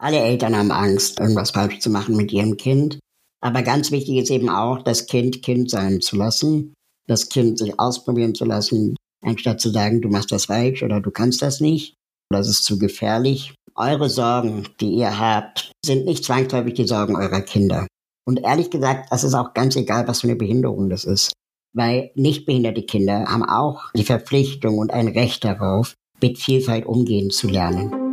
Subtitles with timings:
[0.00, 2.98] Alle Eltern haben Angst, irgendwas falsch zu machen mit ihrem Kind.
[3.42, 6.72] Aber ganz wichtig ist eben auch, das Kind Kind sein zu lassen,
[7.06, 11.10] das Kind sich ausprobieren zu lassen, anstatt zu sagen, du machst das falsch oder du
[11.10, 11.96] kannst das nicht,
[12.30, 13.54] das ist zu gefährlich.
[13.74, 17.86] Eure Sorgen, die ihr habt, sind nicht zwangsläufig die Sorgen eurer Kinder.
[18.26, 21.32] Und ehrlich gesagt, das ist auch ganz egal, was für eine Behinderung das ist.
[21.74, 27.48] Weil nichtbehinderte Kinder haben auch die Verpflichtung und ein Recht darauf, mit Vielfalt umgehen zu
[27.48, 28.09] lernen.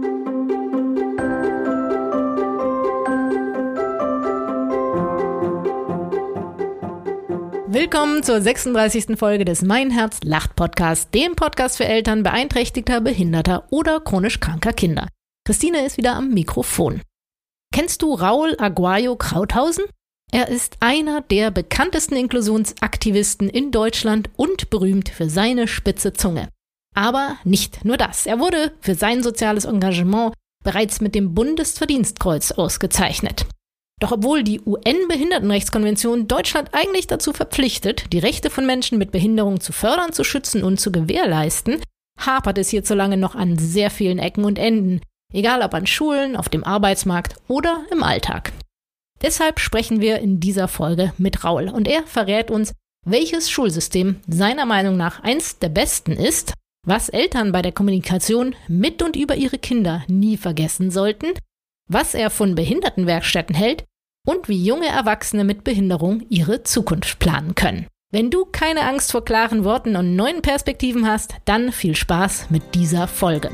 [7.90, 9.18] Willkommen zur 36.
[9.18, 14.74] Folge des Mein Herz lacht Podcast, dem Podcast für Eltern beeinträchtigter, behinderter oder chronisch kranker
[14.74, 15.08] Kinder.
[15.46, 17.02] Christine ist wieder am Mikrofon.
[17.74, 19.86] Kennst du Raul Aguayo Krauthausen?
[20.34, 26.50] Er ist einer der bekanntesten Inklusionsaktivisten in Deutschland und berühmt für seine spitze Zunge.
[26.94, 28.26] Aber nicht nur das.
[28.26, 33.46] Er wurde für sein soziales Engagement bereits mit dem Bundesverdienstkreuz ausgezeichnet.
[34.00, 39.74] Doch obwohl die UN-Behindertenrechtskonvention Deutschland eigentlich dazu verpflichtet, die Rechte von Menschen mit Behinderung zu
[39.74, 41.82] fördern, zu schützen und zu gewährleisten,
[42.20, 45.02] hapert es hierzulange noch an sehr vielen Ecken und Enden,
[45.34, 48.54] egal ob an Schulen, auf dem Arbeitsmarkt oder im Alltag.
[49.24, 54.68] Deshalb sprechen wir in dieser Folge mit Raul und er verrät uns, welches Schulsystem seiner
[54.68, 56.54] Meinung nach eins der besten ist,
[56.86, 61.34] was Eltern bei der Kommunikation mit und über ihre Kinder nie vergessen sollten
[61.88, 63.86] was er von Behindertenwerkstätten hält
[64.28, 67.88] und wie junge Erwachsene mit Behinderung ihre Zukunft planen können.
[68.12, 72.76] Wenn du keine Angst vor klaren Worten und neuen Perspektiven hast, dann viel Spaß mit
[72.76, 73.52] dieser Folge.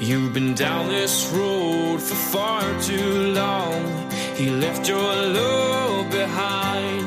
[0.00, 3.80] You've been down this road for far too long.
[4.36, 7.06] He left your love behind.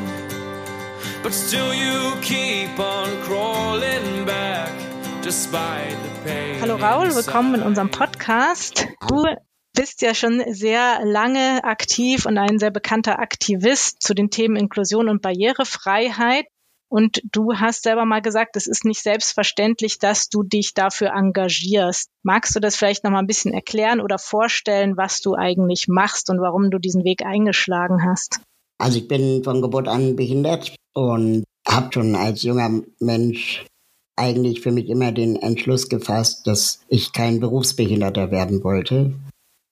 [1.24, 4.72] But still you keep on crawling back.
[6.62, 8.88] Hallo Raul, willkommen in unserem Podcast.
[9.10, 9.26] Du
[9.78, 15.08] bist ja schon sehr lange aktiv und ein sehr bekannter Aktivist zu den Themen Inklusion
[15.08, 16.46] und Barrierefreiheit.
[16.90, 22.10] Und du hast selber mal gesagt, es ist nicht selbstverständlich, dass du dich dafür engagierst.
[22.24, 26.30] Magst du das vielleicht noch mal ein bisschen erklären oder vorstellen, was du eigentlich machst
[26.32, 28.40] und warum du diesen Weg eingeschlagen hast?
[28.80, 33.66] Also ich bin von Geburt an behindert und habe schon als junger Mensch
[34.16, 39.14] eigentlich für mich immer den Entschluss gefasst, dass ich kein Berufsbehinderter werden wollte.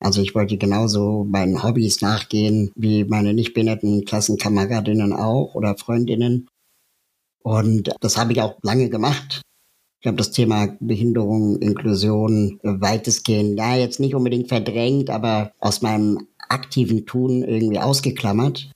[0.05, 6.47] Also ich wollte genauso meinen Hobbys nachgehen wie meine nicht behinderten Klassenkameradinnen auch oder Freundinnen.
[7.41, 9.41] Und das habe ich auch lange gemacht.
[9.99, 16.27] Ich habe das Thema Behinderung, Inklusion weitestgehend, ja, jetzt nicht unbedingt verdrängt, aber aus meinem
[16.49, 18.69] aktiven Tun irgendwie ausgeklammert.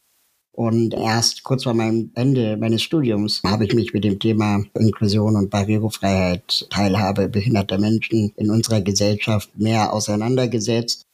[0.51, 5.35] Und erst kurz vor meinem Ende meines Studiums habe ich mich mit dem Thema Inklusion
[5.35, 11.05] und Barrierefreiheit, Teilhabe behinderter Menschen in unserer Gesellschaft mehr auseinandergesetzt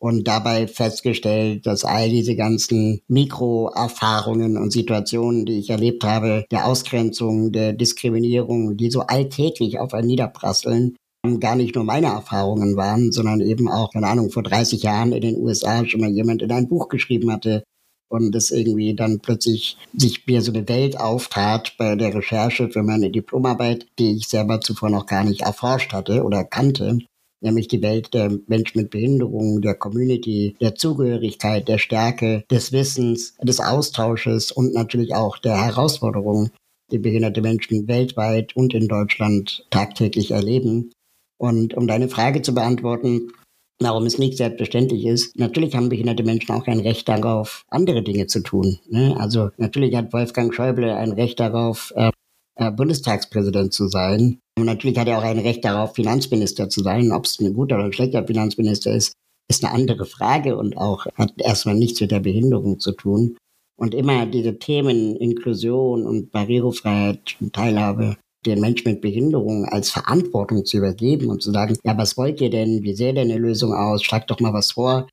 [0.00, 6.66] und dabei festgestellt, dass all diese ganzen Mikroerfahrungen und Situationen, die ich erlebt habe, der
[6.66, 10.96] Ausgrenzung, der Diskriminierung, die so alltäglich auf einen niederprasseln,
[11.38, 15.20] gar nicht nur meine Erfahrungen waren, sondern eben auch, keine Ahnung, vor 30 Jahren in
[15.20, 17.62] den USA schon mal jemand in ein Buch geschrieben hatte,
[18.10, 22.82] und es irgendwie dann plötzlich sich mir so eine Welt auftat bei der Recherche für
[22.82, 26.98] meine Diplomarbeit, die ich selber zuvor noch gar nicht erforscht hatte oder kannte,
[27.40, 33.34] nämlich die Welt der Menschen mit Behinderungen, der Community, der Zugehörigkeit, der Stärke, des Wissens,
[33.42, 36.50] des Austausches und natürlich auch der Herausforderungen,
[36.90, 40.92] die behinderte Menschen weltweit und in Deutschland tagtäglich erleben.
[41.38, 43.32] Und um deine Frage zu beantworten,
[43.80, 45.38] warum es nicht selbstverständlich ist.
[45.38, 48.78] Natürlich haben behinderte Menschen auch ein Recht darauf, andere Dinge zu tun.
[48.88, 49.16] Ne?
[49.18, 52.10] Also natürlich hat Wolfgang Schäuble ein Recht darauf, äh,
[52.60, 54.38] äh, Bundestagspräsident zu sein.
[54.58, 57.10] Und natürlich hat er auch ein Recht darauf, Finanzminister zu sein.
[57.10, 59.14] Ob es ein guter oder ein schlechter Finanzminister ist,
[59.48, 63.36] ist eine andere Frage und auch hat erstmal nichts mit der Behinderung zu tun.
[63.78, 70.64] Und immer diese Themen Inklusion und Barrierefreiheit und Teilhabe den Menschen mit Behinderung als Verantwortung
[70.64, 72.82] zu übergeben und zu sagen, ja, was wollt ihr denn?
[72.82, 74.02] Wie sähe denn eine Lösung aus?
[74.02, 75.08] Schlagt doch mal was vor.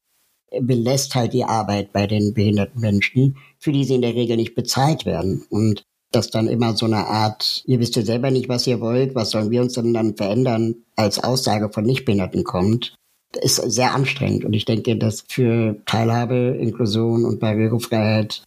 [0.61, 4.55] Belässt halt die Arbeit bei den behinderten Menschen, für die sie in der Regel nicht
[4.55, 5.45] bezahlt werden.
[5.49, 9.15] Und dass dann immer so eine Art, ihr wisst ja selber nicht, was ihr wollt,
[9.15, 12.95] was sollen wir uns denn dann verändern, als Aussage von Nichtbehinderten kommt,
[13.41, 14.45] ist sehr anstrengend.
[14.45, 18.43] Und ich denke, dass für Teilhabe, Inklusion und Barrierefreiheit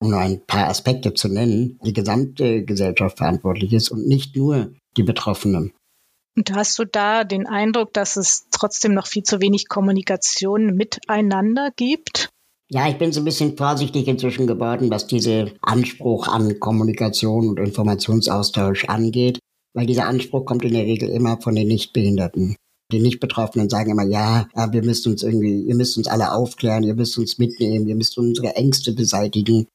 [0.00, 4.72] um nur ein paar Aspekte zu nennen, die gesamte Gesellschaft verantwortlich ist und nicht nur
[4.96, 5.72] die Betroffenen.
[6.36, 11.70] Und hast du da den Eindruck, dass es trotzdem noch viel zu wenig Kommunikation miteinander
[11.76, 12.30] gibt?
[12.72, 17.58] Ja, ich bin so ein bisschen vorsichtig inzwischen geworden, was diese Anspruch an Kommunikation und
[17.58, 19.40] Informationsaustausch angeht,
[19.74, 22.54] weil dieser Anspruch kommt in der Regel immer von den Nichtbehinderten.
[22.92, 26.94] Die Nicht-Betroffenen sagen immer, ja, wir müssen uns irgendwie, ihr müsst uns alle aufklären, ihr
[26.94, 29.66] müsst uns mitnehmen, ihr müsst unsere Ängste beseitigen.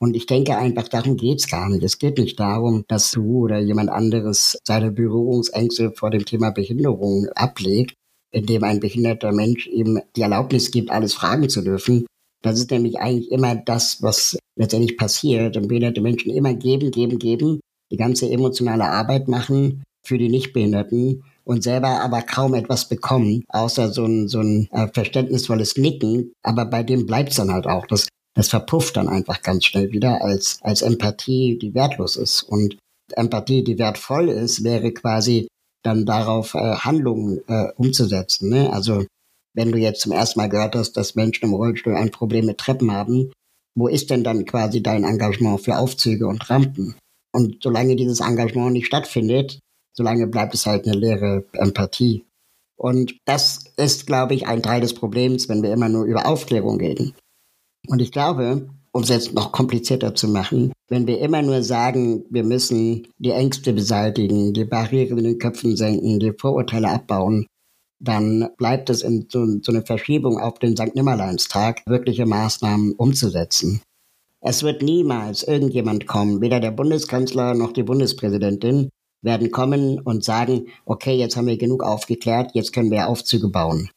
[0.00, 1.82] Und ich denke einfach, darum geht's gar nicht.
[1.82, 7.26] Es geht nicht darum, dass du oder jemand anderes seine Berührungsängste vor dem Thema Behinderung
[7.34, 7.94] ablegt,
[8.32, 12.06] indem ein behinderter Mensch ihm die Erlaubnis gibt, alles fragen zu dürfen.
[12.44, 15.56] Das ist nämlich eigentlich immer das, was letztendlich passiert.
[15.56, 17.60] Und behinderte Menschen immer geben, geben, geben,
[17.90, 23.90] die ganze emotionale Arbeit machen für die Nichtbehinderten und selber aber kaum etwas bekommen, außer
[23.90, 26.32] so ein, so ein äh, verständnisvolles Nicken.
[26.42, 27.86] Aber bei dem bleibt's dann halt auch.
[27.86, 32.42] Das, das verpufft dann einfach ganz schnell wieder als, als Empathie, die wertlos ist.
[32.42, 32.76] Und
[33.12, 35.48] Empathie, die wertvoll ist, wäre quasi
[35.82, 38.50] dann darauf äh, Handlungen äh, umzusetzen.
[38.50, 38.70] Ne?
[38.70, 39.06] Also
[39.54, 42.58] wenn du jetzt zum ersten Mal gehört hast, dass Menschen im Rollstuhl ein Problem mit
[42.58, 43.32] Treppen haben,
[43.76, 46.94] wo ist denn dann quasi dein Engagement für Aufzüge und Rampen?
[47.32, 49.58] Und solange dieses Engagement nicht stattfindet,
[49.96, 52.24] solange bleibt es halt eine leere Empathie.
[52.76, 56.78] Und das ist, glaube ich, ein Teil des Problems, wenn wir immer nur über Aufklärung
[56.78, 57.14] reden.
[57.88, 62.24] Und ich glaube, um es jetzt noch komplizierter zu machen, wenn wir immer nur sagen,
[62.30, 67.46] wir müssen die Ängste beseitigen, die Barrieren in den Köpfen senken, die Vorurteile abbauen,
[68.00, 70.94] dann bleibt es in so, so eine Verschiebung auf den St.
[70.94, 73.80] Nimmerleinstag, wirkliche Maßnahmen umzusetzen.
[74.40, 78.90] Es wird niemals irgendjemand kommen, weder der Bundeskanzler noch die Bundespräsidentin
[79.22, 83.88] werden kommen und sagen, okay, jetzt haben wir genug aufgeklärt, jetzt können wir Aufzüge bauen.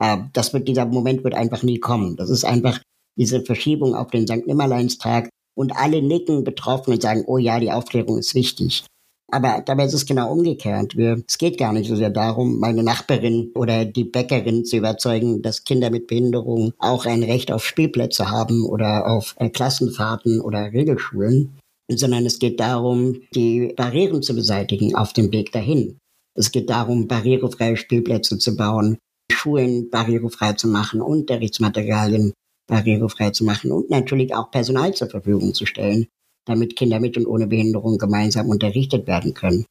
[0.00, 2.16] Äh, das wird, dieser Moment wird einfach nie kommen.
[2.16, 2.80] Das ist einfach
[3.16, 4.46] diese Verschiebung auf den St.
[4.46, 8.84] Nimmerleinstag und alle nicken betroffen und sagen, oh ja, die Aufklärung ist wichtig.
[9.32, 10.96] Aber dabei ist es genau umgekehrt.
[10.96, 15.42] Wir, es geht gar nicht so sehr darum, meine Nachbarin oder die Bäckerin zu überzeugen,
[15.42, 20.72] dass Kinder mit Behinderung auch ein Recht auf Spielplätze haben oder auf äh, Klassenfahrten oder
[20.72, 25.98] Regelschulen, sondern es geht darum, die Barrieren zu beseitigen auf dem Weg dahin.
[26.34, 28.98] Es geht darum, barrierefreie Spielplätze zu bauen,
[29.30, 32.32] Schulen barrierefrei zu machen, Unterrichtsmaterialien
[32.66, 36.06] barrierefrei zu machen und natürlich auch Personal zur Verfügung zu stellen,
[36.46, 39.64] damit Kinder mit und ohne Behinderung gemeinsam unterrichtet werden können.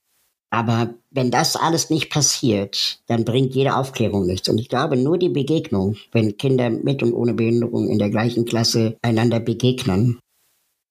[0.51, 4.49] Aber wenn das alles nicht passiert, dann bringt jede Aufklärung nichts.
[4.49, 8.45] Und ich glaube, nur die Begegnung, wenn Kinder mit und ohne Behinderung in der gleichen
[8.45, 10.19] Klasse einander begegnen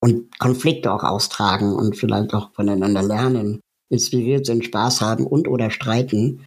[0.00, 3.60] und Konflikte auch austragen und vielleicht auch voneinander lernen,
[3.90, 6.44] inspiriert sind, Spaß haben und oder streiten,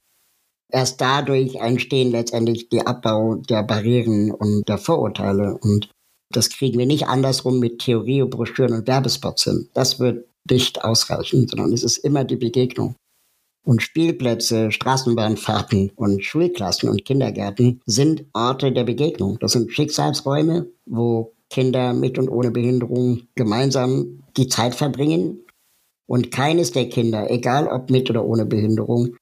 [0.72, 5.58] erst dadurch entstehen letztendlich die Abbau der Barrieren und der Vorurteile.
[5.58, 5.90] Und
[6.36, 9.70] das kriegen wir nicht andersrum mit Theorie, Broschüren und Werbespots hin.
[9.74, 12.96] Das wird nicht ausreichen, sondern es ist immer die Begegnung.
[13.64, 19.38] Und Spielplätze, Straßenbahnfahrten und Schulklassen und Kindergärten sind Orte der Begegnung.
[19.40, 25.46] Das sind Schicksalsräume, wo Kinder mit und ohne Behinderung gemeinsam die Zeit verbringen.
[26.08, 29.16] Und keines der Kinder, egal ob mit oder ohne Behinderung,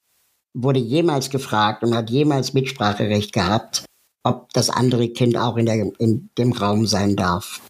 [0.53, 3.85] wurde jemals gefragt und hat jemals Mitspracherecht gehabt,
[4.23, 7.61] ob das andere Kind auch in, der, in dem Raum sein darf.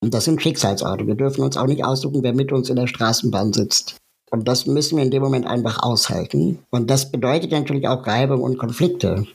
[0.00, 1.06] Und das sind Schicksalsorte.
[1.06, 3.96] Wir dürfen uns auch nicht aussuchen, wer mit uns in der Straßenbahn sitzt.
[4.30, 6.58] Und das müssen wir in dem Moment einfach aushalten.
[6.70, 9.26] Und das bedeutet natürlich auch Reibung und Konflikte.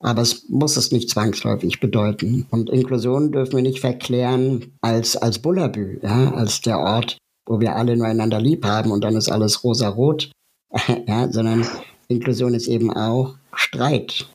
[0.00, 2.46] Aber es muss es nicht zwangsläufig bedeuten.
[2.50, 7.76] Und Inklusion dürfen wir nicht verklären als, als Bullabü, ja, als der Ort, wo wir
[7.76, 10.32] alle nur einander lieb haben und dann ist alles rosa-rot,
[11.06, 11.66] ja, sondern
[12.08, 14.26] Inklusion ist eben auch Streit.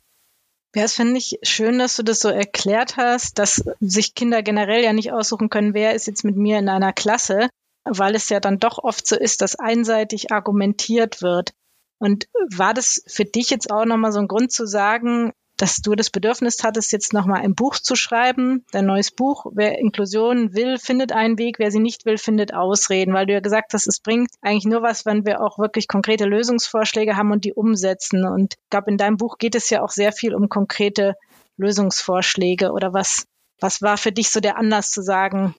[0.74, 4.84] Ja, es finde ich schön, dass du das so erklärt hast, dass sich Kinder generell
[4.84, 7.48] ja nicht aussuchen können, wer ist jetzt mit mir in einer Klasse,
[7.84, 11.52] weil es ja dann doch oft so ist, dass einseitig argumentiert wird.
[11.98, 15.94] Und war das für dich jetzt auch nochmal so ein Grund zu sagen, dass du
[15.94, 19.44] das Bedürfnis hattest, jetzt nochmal ein Buch zu schreiben, dein neues Buch.
[19.52, 21.58] Wer Inklusion will, findet einen Weg.
[21.58, 24.82] Wer sie nicht will, findet Ausreden, weil du ja gesagt hast, es bringt eigentlich nur
[24.82, 28.24] was, wenn wir auch wirklich konkrete Lösungsvorschläge haben und die umsetzen.
[28.24, 31.16] Und ich glaube, in deinem Buch geht es ja auch sehr viel um konkrete
[31.56, 33.24] Lösungsvorschläge oder was,
[33.60, 35.56] was war für dich so der Anlass zu sagen,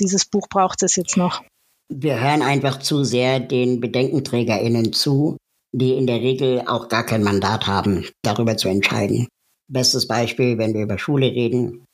[0.00, 1.42] dieses Buch braucht es jetzt noch?
[1.90, 5.36] Wir hören einfach zu sehr den BedenkenträgerInnen zu,
[5.72, 9.28] die in der Regel auch gar kein Mandat haben, darüber zu entscheiden.
[9.68, 11.84] Bestes Beispiel, wenn wir über Schule reden.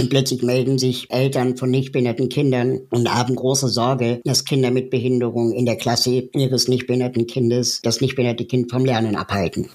[0.00, 4.70] Und plötzlich melden sich Eltern von nicht behinderten Kindern und haben große Sorge, dass Kinder
[4.70, 9.14] mit Behinderung in der Klasse ihres nicht behinderten Kindes das nicht behinderte Kind vom Lernen
[9.14, 9.70] abhalten.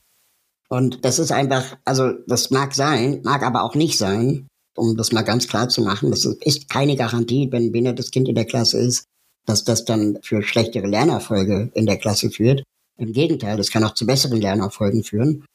[0.68, 5.12] Und das ist einfach, also das mag sein, mag aber auch nicht sein, um das
[5.12, 6.10] mal ganz klar zu machen.
[6.10, 9.06] Das ist keine Garantie, wenn ein behindertes Kind in der Klasse ist,
[9.46, 12.64] dass das dann für schlechtere Lernerfolge in der Klasse führt.
[12.98, 15.46] Im Gegenteil, das kann auch zu besseren Lernerfolgen führen.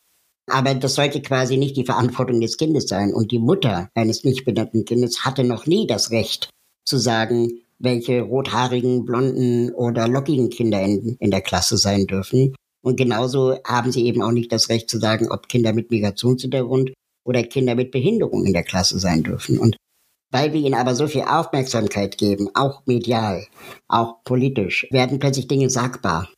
[0.49, 3.13] Aber das sollte quasi nicht die Verantwortung des Kindes sein.
[3.13, 6.51] Und die Mutter eines nicht behinderten Kindes hatte noch nie das Recht
[6.85, 12.55] zu sagen, welche rothaarigen, blonden oder lockigen Kinder in, in der Klasse sein dürfen.
[12.83, 16.93] Und genauso haben sie eben auch nicht das Recht zu sagen, ob Kinder mit Migrationshintergrund
[17.25, 19.59] oder Kinder mit Behinderung in der Klasse sein dürfen.
[19.59, 19.77] Und
[20.31, 23.47] weil wir ihnen aber so viel Aufmerksamkeit geben, auch medial,
[23.89, 26.29] auch politisch, werden plötzlich Dinge sagbar.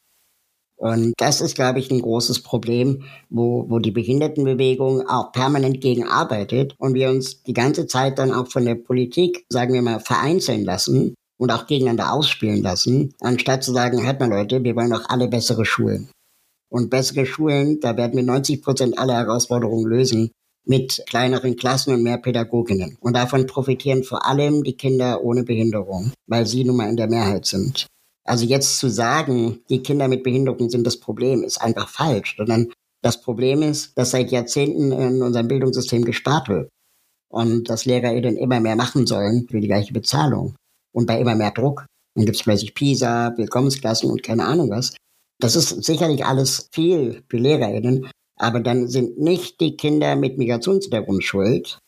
[0.82, 6.08] Und das ist, glaube ich, ein großes Problem, wo, wo die Behindertenbewegung auch permanent gegen
[6.08, 10.00] arbeitet und wir uns die ganze Zeit dann auch von der Politik, sagen wir mal,
[10.00, 14.90] vereinzeln lassen und auch gegeneinander ausspielen lassen, anstatt zu sagen, hört mal Leute, wir wollen
[14.90, 16.10] doch alle bessere Schulen.
[16.68, 20.32] Und bessere Schulen, da werden wir 90 Prozent aller Herausforderungen lösen
[20.66, 22.96] mit kleineren Klassen und mehr Pädagoginnen.
[22.98, 27.08] Und davon profitieren vor allem die Kinder ohne Behinderung, weil sie nun mal in der
[27.08, 27.86] Mehrheit sind.
[28.24, 32.72] Also jetzt zu sagen, die Kinder mit Behinderung sind das Problem, ist einfach falsch, sondern
[33.02, 36.68] das Problem ist, dass seit Jahrzehnten in unserem Bildungssystem gespart wird
[37.28, 40.54] und dass LehrerInnen immer mehr machen sollen für die gleiche Bezahlung
[40.92, 41.86] und bei immer mehr Druck.
[42.14, 44.94] Dann gibt es plötzlich PISA, Willkommensklassen und keine Ahnung was.
[45.40, 51.24] Das ist sicherlich alles viel für LehrerInnen, aber dann sind nicht die Kinder mit Migrationshintergrund
[51.24, 51.78] schuld,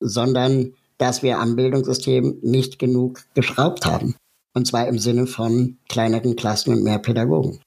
[0.00, 4.16] sondern dass wir am Bildungssystem nicht genug geschraubt haben.
[4.54, 7.60] Und zwar im Sinne von kleineren Klassen und mehr Pädagogen.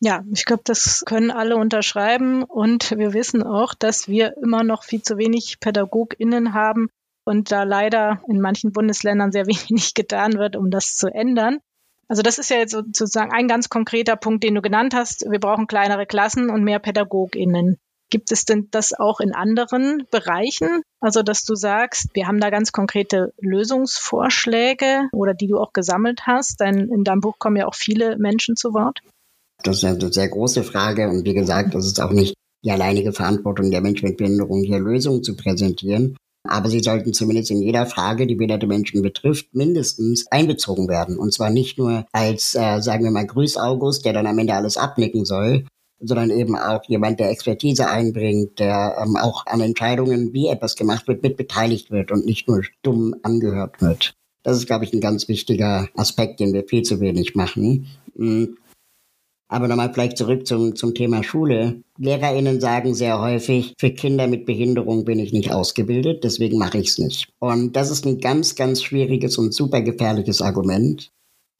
[0.00, 2.42] Ja, ich glaube, das können alle unterschreiben.
[2.42, 6.88] Und wir wissen auch, dass wir immer noch viel zu wenig PädagogInnen haben
[7.24, 11.58] und da leider in manchen Bundesländern sehr wenig getan wird, um das zu ändern.
[12.08, 15.28] Also das ist ja jetzt sozusagen ein ganz konkreter Punkt, den du genannt hast.
[15.28, 17.78] Wir brauchen kleinere Klassen und mehr PädagogInnen.
[18.10, 20.82] Gibt es denn das auch in anderen Bereichen?
[21.00, 26.22] Also, dass du sagst, wir haben da ganz konkrete Lösungsvorschläge oder die du auch gesammelt
[26.26, 26.60] hast.
[26.60, 29.00] Denn in deinem Buch kommen ja auch viele Menschen zu Wort.
[29.62, 32.34] Das ist eine sehr große Frage und wie gesagt, das ist auch nicht
[32.64, 36.16] die alleinige Verantwortung der Menschen mit Behinderung, hier Lösungen zu präsentieren.
[36.48, 41.18] Aber sie sollten zumindest in jeder Frage, die behinderte Menschen betrifft, mindestens einbezogen werden.
[41.18, 44.54] Und zwar nicht nur als, äh, sagen wir mal, Grüß August, der dann am Ende
[44.54, 45.64] alles abnicken soll,
[46.00, 51.08] sondern eben auch jemand, der Expertise einbringt, der ähm, auch an Entscheidungen, wie etwas gemacht
[51.08, 54.14] wird, mit beteiligt wird und nicht nur stumm angehört wird.
[54.42, 57.86] Das ist, glaube ich, ein ganz wichtiger Aspekt, den wir viel zu wenig machen.
[58.14, 58.56] Mhm.
[59.48, 61.82] Aber nochmal vielleicht zurück zum, zum Thema Schule.
[61.98, 66.88] LehrerInnen sagen sehr häufig, für Kinder mit Behinderung bin ich nicht ausgebildet, deswegen mache ich
[66.88, 67.28] es nicht.
[67.38, 71.10] Und das ist ein ganz, ganz schwieriges und super gefährliches Argument,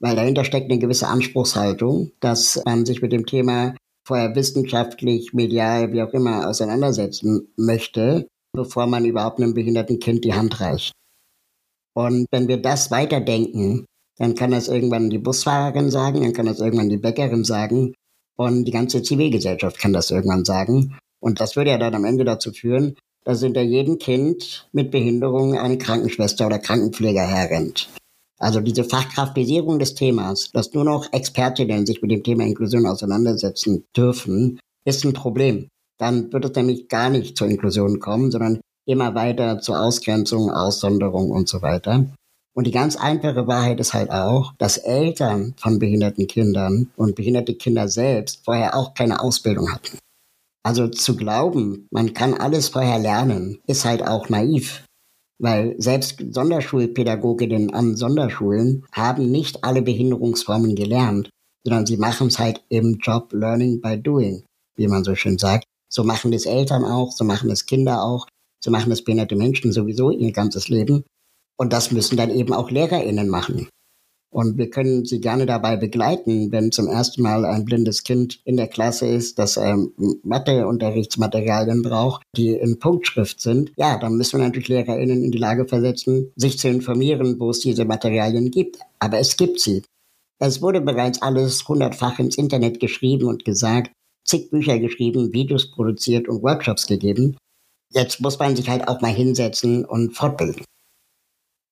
[0.00, 3.74] weil dahinter steckt eine gewisse Anspruchshaltung, dass man sich mit dem Thema
[4.06, 10.34] vorher wissenschaftlich, medial, wie auch immer auseinandersetzen möchte, bevor man überhaupt einem behinderten Kind die
[10.34, 10.92] Hand reicht.
[11.94, 13.84] Und wenn wir das weiterdenken,
[14.18, 17.94] dann kann das irgendwann die Busfahrerin sagen, dann kann das irgendwann die Bäckerin sagen
[18.36, 20.96] und die ganze Zivilgesellschaft kann das irgendwann sagen.
[21.20, 25.58] Und das würde ja dann am Ende dazu führen, dass hinter jedem Kind mit Behinderung
[25.58, 27.88] eine Krankenschwester oder Krankenpfleger herrennt.
[28.38, 33.84] Also diese Fachkraftisierung des Themas, dass nur noch Expertinnen sich mit dem Thema Inklusion auseinandersetzen
[33.96, 35.68] dürfen, ist ein Problem.
[35.98, 41.30] Dann wird es nämlich gar nicht zur Inklusion kommen, sondern immer weiter zur Ausgrenzung, Aussonderung
[41.30, 42.06] und so weiter.
[42.54, 47.54] Und die ganz einfache Wahrheit ist halt auch, dass Eltern von behinderten Kindern und behinderte
[47.54, 49.98] Kinder selbst vorher auch keine Ausbildung hatten.
[50.62, 54.85] Also zu glauben, man kann alles vorher lernen, ist halt auch naiv.
[55.38, 61.30] Weil selbst Sonderschulpädagoginnen an Sonderschulen haben nicht alle Behinderungsformen gelernt,
[61.64, 64.44] sondern sie machen es halt im Job Learning by Doing,
[64.76, 65.64] wie man so schön sagt.
[65.88, 68.26] So machen es Eltern auch, so machen es Kinder auch,
[68.62, 71.04] so machen es behinderte Menschen sowieso ihr ganzes Leben.
[71.58, 73.68] Und das müssen dann eben auch LehrerInnen machen.
[74.36, 78.58] Und wir können sie gerne dabei begleiten, wenn zum ersten Mal ein blindes Kind in
[78.58, 83.72] der Klasse ist, das ähm, Matheunterrichtsmaterialien braucht, die in Punktschrift sind.
[83.78, 87.60] Ja, dann müssen wir natürlich LehrerInnen in die Lage versetzen, sich zu informieren, wo es
[87.60, 88.76] diese Materialien gibt.
[88.98, 89.82] Aber es gibt sie.
[90.38, 93.90] Es wurde bereits alles hundertfach ins Internet geschrieben und gesagt,
[94.28, 97.38] zig Bücher geschrieben, Videos produziert und Workshops gegeben.
[97.90, 100.66] Jetzt muss man sich halt auch mal hinsetzen und fortbilden.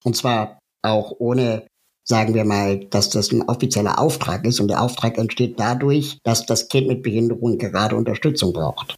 [0.03, 1.67] Und zwar auch ohne
[2.05, 6.47] sagen wir mal, dass das ein offizieller Auftrag ist und der Auftrag entsteht dadurch, dass
[6.47, 8.97] das Kind mit Behinderung gerade Unterstützung braucht.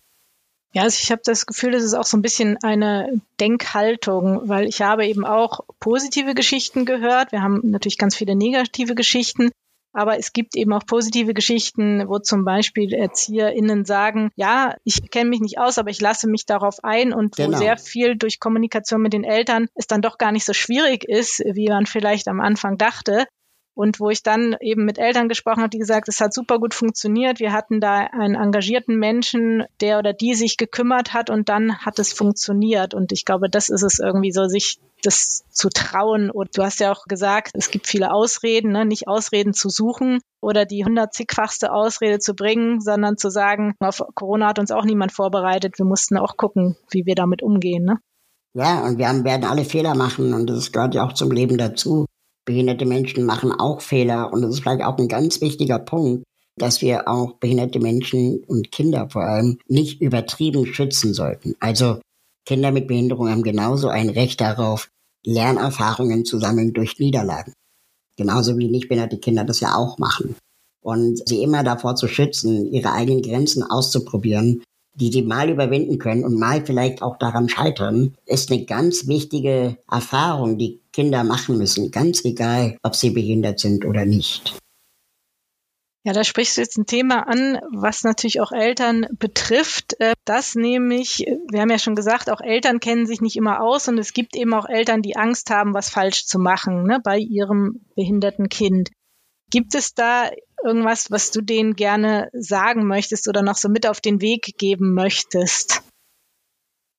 [0.72, 4.68] Ja, also ich habe das Gefühl, das ist auch so ein bisschen eine Denkhaltung, weil
[4.68, 7.32] ich habe eben auch positive Geschichten gehört.
[7.32, 9.50] Wir haben natürlich ganz viele negative Geschichten.
[9.96, 15.30] Aber es gibt eben auch positive Geschichten, wo zum Beispiel ErzieherInnen sagen, ja, ich kenne
[15.30, 17.52] mich nicht aus, aber ich lasse mich darauf ein und genau.
[17.52, 21.04] wo sehr viel durch Kommunikation mit den Eltern es dann doch gar nicht so schwierig
[21.04, 23.24] ist, wie man vielleicht am Anfang dachte.
[23.76, 26.72] Und wo ich dann eben mit Eltern gesprochen habe, die gesagt, es hat super gut
[26.72, 27.40] funktioniert.
[27.40, 31.98] Wir hatten da einen engagierten Menschen, der oder die sich gekümmert hat und dann hat
[31.98, 32.94] es funktioniert.
[32.94, 36.30] Und ich glaube, das ist es irgendwie so, sich das zu trauen.
[36.30, 38.86] Und du hast ja auch gesagt, es gibt viele Ausreden, ne?
[38.86, 44.48] nicht Ausreden zu suchen oder die hundertzigfachste Ausrede zu bringen, sondern zu sagen, auf Corona
[44.48, 45.78] hat uns auch niemand vorbereitet.
[45.78, 47.84] Wir mussten auch gucken, wie wir damit umgehen.
[47.84, 47.98] Ne?
[48.54, 51.58] Ja, und wir haben, werden alle Fehler machen und das gehört ja auch zum Leben
[51.58, 52.06] dazu.
[52.46, 56.24] Behinderte Menschen machen auch Fehler und das ist vielleicht auch ein ganz wichtiger Punkt,
[56.56, 61.54] dass wir auch behinderte Menschen und Kinder vor allem nicht übertrieben schützen sollten.
[61.60, 62.00] Also
[62.46, 64.88] Kinder mit Behinderung haben genauso ein Recht darauf,
[65.24, 67.52] Lernerfahrungen zu sammeln durch Niederlagen.
[68.16, 70.36] Genauso wie nicht behinderte Kinder das ja auch machen.
[70.80, 74.62] Und sie immer davor zu schützen, ihre eigenen Grenzen auszuprobieren,
[74.94, 79.76] die sie mal überwinden können und mal vielleicht auch daran scheitern, ist eine ganz wichtige
[79.90, 84.56] Erfahrung, die Kinder machen müssen, ganz egal, ob sie behindert sind oder nicht.
[86.04, 90.00] Ja, da sprichst du jetzt ein Thema an, was natürlich auch Eltern betrifft.
[90.00, 93.88] Äh, das nämlich, wir haben ja schon gesagt, auch Eltern kennen sich nicht immer aus
[93.88, 97.18] und es gibt eben auch Eltern, die Angst haben, was falsch zu machen ne, bei
[97.18, 98.88] ihrem behinderten Kind.
[99.50, 100.30] Gibt es da
[100.64, 104.94] irgendwas, was du denen gerne sagen möchtest oder noch so mit auf den Weg geben
[104.94, 105.82] möchtest?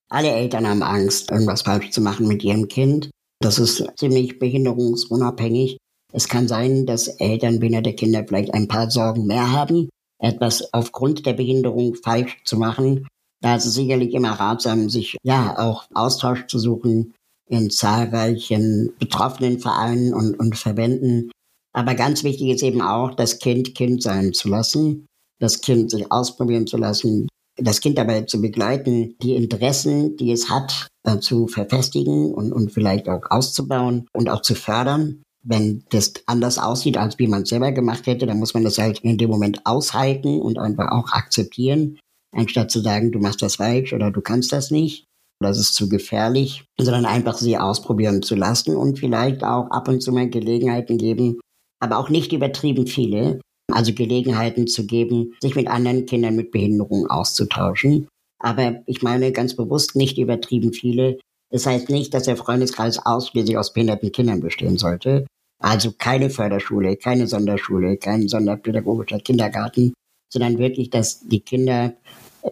[0.07, 3.09] Alle Eltern haben Angst, irgendwas falsch zu machen mit ihrem Kind.
[3.39, 5.77] Das ist ziemlich behinderungsunabhängig.
[6.13, 9.89] Es kann sein, dass Eltern behinderte Kinder vielleicht ein paar Sorgen mehr haben,
[10.19, 13.07] etwas aufgrund der Behinderung falsch zu machen.
[13.41, 17.13] Da ist es sicherlich immer ratsam, sich ja auch Austausch zu suchen
[17.49, 21.31] in zahlreichen betroffenen Vereinen und, und Verbänden,
[21.77, 25.05] aber ganz wichtig ist eben auch, das Kind Kind sein zu lassen,
[25.39, 30.49] das Kind sich ausprobieren zu lassen, das Kind dabei zu begleiten, die Interessen, die es
[30.49, 35.23] hat, äh, zu verfestigen und, und vielleicht auch auszubauen und auch zu fördern.
[35.43, 38.77] Wenn das anders aussieht, als wie man es selber gemacht hätte, dann muss man das
[38.77, 41.97] halt in dem Moment aushalten und einfach auch akzeptieren,
[42.35, 45.07] anstatt zu sagen, du machst das falsch oder du kannst das nicht
[45.39, 50.01] das ist zu gefährlich, sondern einfach sie ausprobieren zu lassen und vielleicht auch ab und
[50.01, 51.39] zu mal Gelegenheiten geben,
[51.79, 53.39] aber auch nicht übertrieben viele,
[53.71, 58.07] also Gelegenheiten zu geben, sich mit anderen Kindern mit Behinderung auszutauschen.
[58.39, 61.17] Aber ich meine ganz bewusst nicht übertrieben viele.
[61.49, 65.25] Das heißt nicht, dass der Freundeskreis ausschließlich aus behinderten Kindern bestehen sollte.
[65.59, 69.93] Also keine Förderschule, keine Sonderschule, kein sonderpädagogischer Kindergarten,
[70.31, 71.93] sondern wirklich, dass die Kinder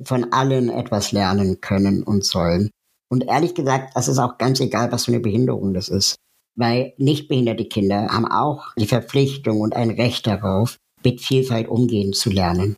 [0.04, 2.72] von allen etwas lernen können und sollen.
[3.12, 6.16] Und ehrlich gesagt, das ist auch ganz egal, was für eine Behinderung das ist
[6.56, 12.30] weil nichtbehinderte Kinder haben auch die Verpflichtung und ein Recht darauf, mit Vielfalt umgehen zu
[12.30, 12.76] lernen.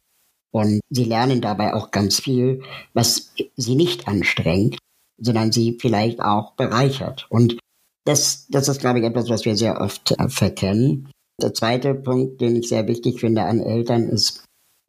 [0.51, 4.77] Und sie lernen dabei auch ganz viel, was sie nicht anstrengt,
[5.19, 7.27] sondern sie vielleicht auch bereichert.
[7.29, 7.57] Und
[8.05, 11.11] das, das ist, glaube ich, etwas, was wir sehr oft äh, verkennen.
[11.41, 14.45] Der zweite Punkt, den ich sehr wichtig finde an Eltern, ist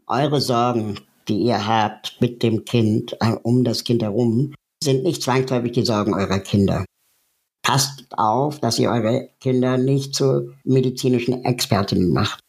[0.07, 5.23] eure Sorgen, die ihr habt mit dem Kind, äh, um das Kind herum, sind nicht
[5.23, 6.85] zwangsläufig die Sorgen eurer Kinder
[7.69, 12.41] passt auf, dass ihr eure Kinder nicht zu medizinischen Expertinnen macht,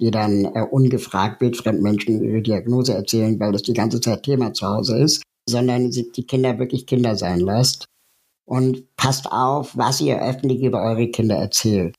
[0.00, 4.66] die dann äh, ungefragt Menschen ihre Diagnose erzählen, weil das die ganze Zeit Thema zu
[4.66, 7.86] Hause ist, sondern die Kinder wirklich Kinder sein lasst.
[8.46, 11.94] Und passt auf, was ihr öffentlich über eure Kinder erzählt.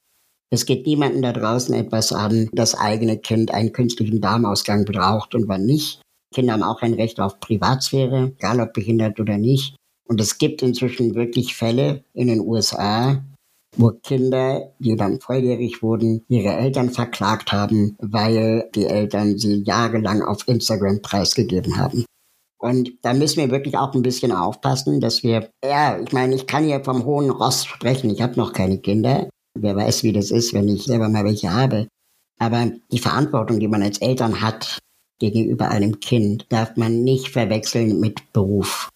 [0.52, 5.48] Es geht niemandem da draußen etwas an, das eigene Kind einen künstlichen Darmausgang braucht und
[5.48, 6.02] wann nicht.
[6.34, 9.76] Kinder haben auch ein Recht auf Privatsphäre, egal ob behindert oder nicht.
[10.08, 13.24] Und es gibt inzwischen wirklich Fälle in den USA,
[13.78, 20.22] wo Kinder, die dann volljährig wurden, ihre Eltern verklagt haben, weil die Eltern sie jahrelang
[20.22, 22.06] auf Instagram preisgegeben haben.
[22.58, 26.48] Und da müssen wir wirklich auch ein bisschen aufpassen, dass wir, ja, ich meine, ich
[26.48, 28.10] kann hier vom hohen Ross sprechen.
[28.10, 29.30] Ich habe noch keine Kinder.
[29.54, 31.88] Wer weiß, wie das ist, wenn ich selber mal welche habe.
[32.40, 34.80] Aber die Verantwortung, die man als Eltern hat
[35.20, 38.90] gegenüber einem Kind, darf man nicht verwechseln mit Beruf.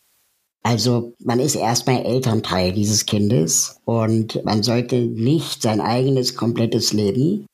[0.70, 7.48] Also man ist erstmal Elternteil dieses Kindes und man sollte nicht sein eigenes komplettes Leben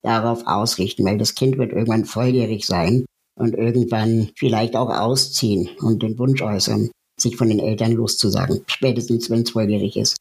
[0.00, 3.04] darauf ausrichten, weil das Kind wird irgendwann volljährig sein
[3.38, 9.28] und irgendwann vielleicht auch ausziehen und den Wunsch äußern, sich von den Eltern loszusagen, spätestens
[9.28, 10.16] wenn es volljährig ist.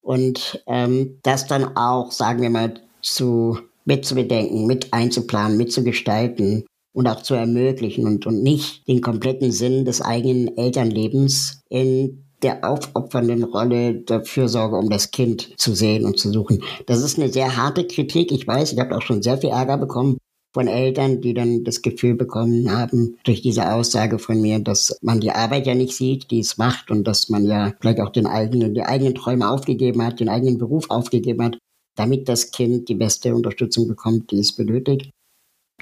[0.00, 7.22] Und ähm, das dann auch, sagen wir mal, zu mitzubedenken, mit einzuplanen, mitzugestalten und auch
[7.22, 13.94] zu ermöglichen und, und nicht den kompletten Sinn des eigenen Elternlebens in der aufopfernden Rolle
[13.94, 16.62] der Fürsorge um das Kind zu sehen und zu suchen.
[16.86, 18.30] Das ist eine sehr harte Kritik.
[18.30, 20.18] Ich weiß, ich habe auch schon sehr viel Ärger bekommen
[20.54, 25.20] von Eltern, die dann das Gefühl bekommen haben, durch diese Aussage von mir, dass man
[25.20, 28.26] die Arbeit ja nicht sieht, die es macht und dass man ja vielleicht auch den
[28.26, 31.58] eigenen, die eigenen Träume aufgegeben hat, den eigenen Beruf aufgegeben hat
[31.98, 35.10] damit das Kind die beste Unterstützung bekommt, die es benötigt.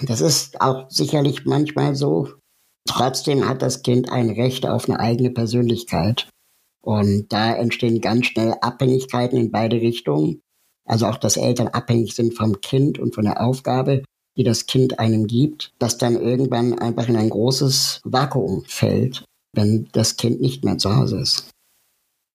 [0.02, 2.28] Das ist auch sicherlich manchmal so.
[2.86, 6.28] Trotzdem hat das Kind ein Recht auf eine eigene Persönlichkeit.
[6.82, 10.40] Und da entstehen ganz schnell Abhängigkeiten in beide Richtungen.
[10.86, 14.04] Also auch, dass Eltern abhängig sind vom Kind und von der Aufgabe,
[14.36, 19.88] die das Kind einem gibt, das dann irgendwann einfach in ein großes Vakuum fällt, wenn
[19.92, 21.50] das Kind nicht mehr zu Hause ist.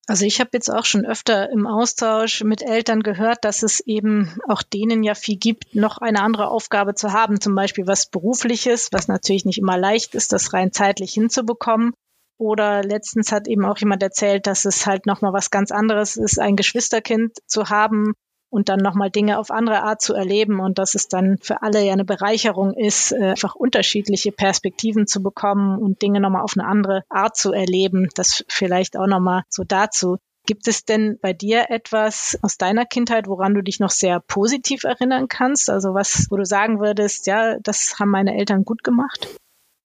[0.07, 4.35] Also ich habe jetzt auch schon öfter im Austausch mit Eltern gehört, dass es eben
[4.47, 8.89] auch denen ja viel gibt, noch eine andere Aufgabe zu haben, zum Beispiel was berufliches,
[8.91, 11.93] was natürlich nicht immer leicht ist, das rein zeitlich hinzubekommen.
[12.37, 16.39] Oder letztens hat eben auch jemand erzählt, dass es halt nochmal was ganz anderes ist,
[16.39, 18.13] ein Geschwisterkind zu haben,
[18.51, 21.83] und dann nochmal Dinge auf andere Art zu erleben und dass es dann für alle
[21.83, 26.67] ja eine Bereicherung ist, äh, einfach unterschiedliche Perspektiven zu bekommen und Dinge nochmal auf eine
[26.67, 28.09] andere Art zu erleben.
[28.15, 30.17] Das vielleicht auch nochmal so dazu.
[30.45, 34.83] Gibt es denn bei dir etwas aus deiner Kindheit, woran du dich noch sehr positiv
[34.83, 35.69] erinnern kannst?
[35.69, 39.29] Also was, wo du sagen würdest, ja, das haben meine Eltern gut gemacht?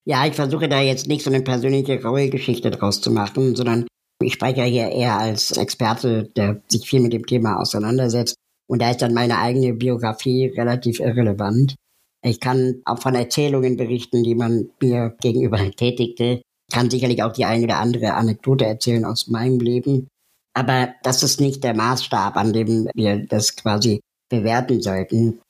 [0.06, 1.98] Ja, ich versuche da jetzt nicht so eine persönliche
[2.30, 3.86] Geschichte draus zu machen, sondern
[4.22, 8.36] ich spreche hier eher als Experte, der sich viel mit dem Thema auseinandersetzt.
[8.68, 11.76] Und da ist dann meine eigene Biografie relativ irrelevant.
[12.24, 16.42] Ich kann auch von Erzählungen berichten, die man mir gegenüber tätigte.
[16.68, 20.08] Ich kann sicherlich auch die eine oder andere Anekdote erzählen aus meinem Leben.
[20.54, 25.40] Aber das ist nicht der Maßstab, an dem wir das quasi bewerten sollten.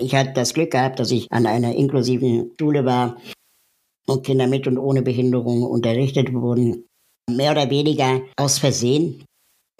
[0.00, 3.16] Ich hatte das Glück gehabt, dass ich an einer inklusiven Schule war
[4.06, 6.86] und Kinder mit und ohne Behinderung unterrichtet wurden.
[7.30, 9.24] Mehr oder weniger aus Versehen,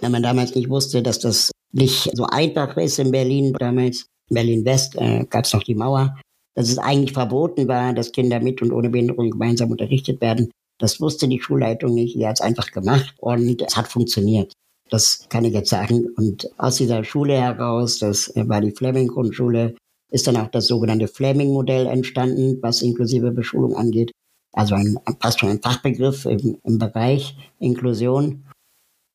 [0.03, 4.07] weil man damals nicht wusste, dass das nicht so einfach ist in Berlin damals.
[4.29, 6.19] In Berlin-West äh, gab es noch die Mauer.
[6.55, 10.51] Dass es eigentlich verboten war, dass Kinder mit und ohne Behinderung gemeinsam unterrichtet werden.
[10.79, 12.17] Das wusste die Schulleitung nicht.
[12.17, 14.53] Die hat es einfach gemacht und es hat funktioniert.
[14.91, 16.09] Das kann ich jetzt sagen.
[16.17, 19.77] Und aus dieser Schule heraus, das war die Fleming-Grundschule,
[20.11, 24.11] ist dann auch das sogenannte Fleming-Modell entstanden, was inklusive Beschulung angeht.
[24.53, 28.45] Also ein, fast schon ein Fachbegriff im, im Bereich Inklusion.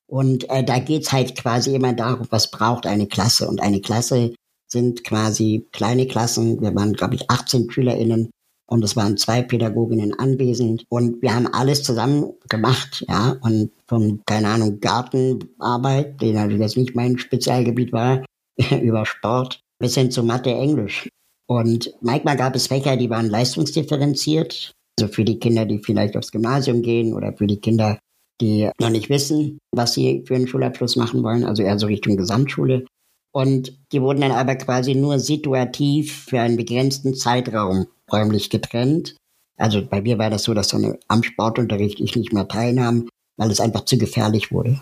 [0.09, 3.47] Und äh, da geht's halt quasi immer darum, was braucht eine Klasse.
[3.47, 4.33] Und eine Klasse
[4.67, 6.61] sind quasi kleine Klassen.
[6.61, 8.29] Wir waren, glaube ich, 18 SchülerInnen
[8.69, 14.21] und es waren zwei Pädagoginnen anwesend und wir haben alles zusammen gemacht, ja, und von,
[14.25, 18.25] keine Ahnung, Gartenarbeit, die natürlich jetzt nicht mein Spezialgebiet war,
[18.81, 21.07] über Sport, bis hin zu Mathe, Englisch.
[21.47, 26.33] Und manchmal gab es Fächer, die waren leistungsdifferenziert, also für die Kinder, die vielleicht aufs
[26.33, 27.97] Gymnasium gehen oder für die Kinder,
[28.41, 32.17] die noch nicht wissen, was sie für einen Schulabschluss machen wollen, also eher so Richtung
[32.17, 32.85] Gesamtschule.
[33.33, 39.15] Und die wurden dann aber quasi nur situativ für einen begrenzten Zeitraum räumlich getrennt.
[39.57, 43.51] Also bei mir war das so, dass dann am Sportunterricht ich nicht mehr teilnahm, weil
[43.51, 44.81] es einfach zu gefährlich wurde.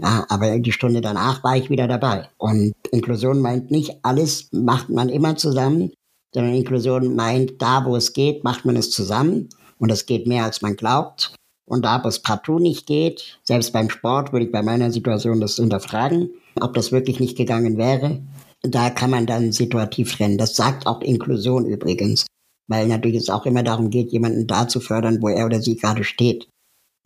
[0.00, 2.28] Ja, aber die Stunde danach war ich wieder dabei.
[2.36, 5.92] Und Inklusion meint nicht, alles macht man immer zusammen,
[6.34, 9.48] sondern Inklusion meint, da wo es geht, macht man es zusammen.
[9.78, 11.34] Und es geht mehr, als man glaubt.
[11.66, 15.56] Und da es partout nicht geht, selbst beim Sport würde ich bei meiner Situation das
[15.56, 18.22] hinterfragen, ob das wirklich nicht gegangen wäre.
[18.62, 20.38] Da kann man dann situativ trennen.
[20.38, 22.26] Das sagt auch Inklusion übrigens,
[22.68, 25.76] weil natürlich es auch immer darum geht, jemanden da zu fördern, wo er oder sie
[25.76, 26.48] gerade steht.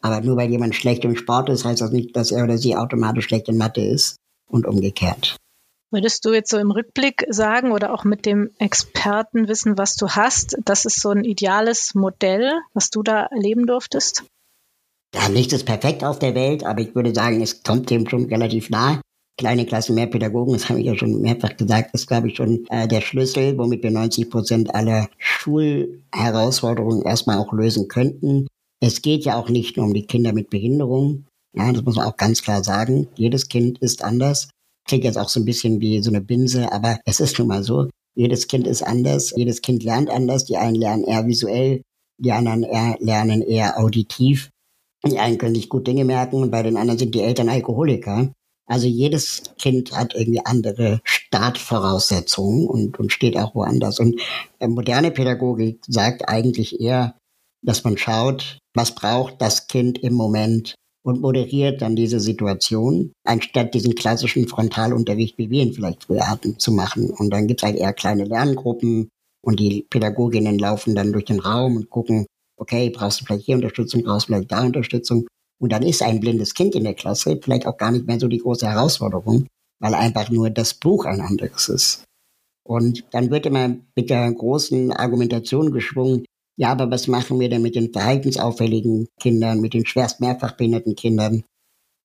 [0.00, 2.76] Aber nur weil jemand schlecht im Sport ist, heißt das nicht, dass er oder sie
[2.76, 4.16] automatisch schlecht in Mathe ist
[4.48, 5.36] und umgekehrt.
[5.90, 10.56] Würdest du jetzt so im Rückblick sagen oder auch mit dem Expertenwissen, was du hast,
[10.64, 14.24] das ist so ein ideales Modell, was du da erleben durftest?
[15.14, 18.26] Ja, nichts ist perfekt auf der Welt, aber ich würde sagen, es kommt dem schon
[18.26, 19.00] relativ nah.
[19.38, 22.66] Kleine Klassen, mehr Pädagogen, das habe ich ja schon mehrfach gesagt, ist, glaube ich, schon
[22.70, 28.48] äh, der Schlüssel, womit wir 90 Prozent aller Schulherausforderungen erstmal auch lösen könnten.
[28.80, 31.24] Es geht ja auch nicht nur um die Kinder mit Behinderung.
[31.56, 33.08] Ja, das muss man auch ganz klar sagen.
[33.14, 34.50] Jedes Kind ist anders.
[34.86, 37.62] Klingt jetzt auch so ein bisschen wie so eine Binse, aber es ist nun mal
[37.62, 37.88] so.
[38.14, 39.32] Jedes Kind ist anders.
[39.36, 40.44] Jedes Kind lernt anders.
[40.44, 41.82] Die einen lernen eher visuell,
[42.18, 44.50] die anderen eher lernen eher auditiv.
[45.06, 48.32] Die einen können sich gut Dinge merken und bei den anderen sind die Eltern Alkoholiker.
[48.66, 53.98] Also jedes Kind hat irgendwie andere Startvoraussetzungen und, und steht auch woanders.
[53.98, 54.20] Und
[54.58, 57.16] äh, moderne Pädagogik sagt eigentlich eher,
[57.62, 63.72] dass man schaut, was braucht das Kind im Moment und moderiert dann diese Situation, anstatt
[63.72, 67.10] diesen klassischen Frontalunterricht, wie wir ihn vielleicht früher hatten, zu machen.
[67.10, 69.08] Und dann gibt es halt eher kleine Lerngruppen
[69.42, 72.26] und die Pädagoginnen laufen dann durch den Raum und gucken,
[72.58, 75.26] okay, brauchst du vielleicht hier Unterstützung, brauchst du vielleicht da Unterstützung.
[75.60, 78.28] Und dann ist ein blindes Kind in der Klasse vielleicht auch gar nicht mehr so
[78.28, 79.46] die große Herausforderung,
[79.80, 82.04] weil einfach nur das Buch ein anderes ist.
[82.64, 86.24] Und dann wird immer mit der großen Argumentation geschwungen,
[86.58, 90.96] ja, aber was machen wir denn mit den verhaltensauffälligen Kindern, mit den schwerst mehrfach behinderten
[90.96, 91.44] Kindern?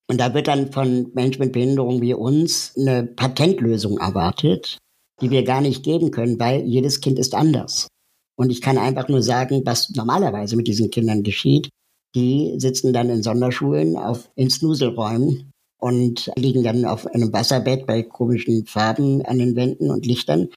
[0.09, 4.77] Und da wird dann von Menschen mit Behinderung wie uns eine Patentlösung erwartet,
[5.21, 7.87] die wir gar nicht geben können, weil jedes Kind ist anders.
[8.35, 11.69] Und ich kann einfach nur sagen, was normalerweise mit diesen Kindern geschieht.
[12.15, 18.03] Die sitzen dann in Sonderschulen auf, in Snuselräumen und liegen dann auf einem Wasserbett bei
[18.03, 20.49] komischen Farben an den Wänden und Lichtern.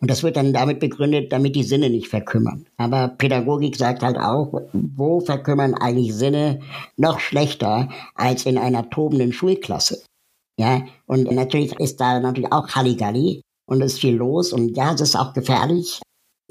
[0.00, 2.66] Und das wird dann damit begründet, damit die Sinne nicht verkümmern.
[2.76, 6.60] Aber Pädagogik sagt halt auch, wo verkümmern eigentlich Sinne
[6.96, 10.02] noch schlechter als in einer tobenden Schulklasse.
[10.58, 14.92] Ja, und natürlich ist da natürlich auch Halligalli und es ist viel los und ja,
[14.92, 16.00] es ist auch gefährlich.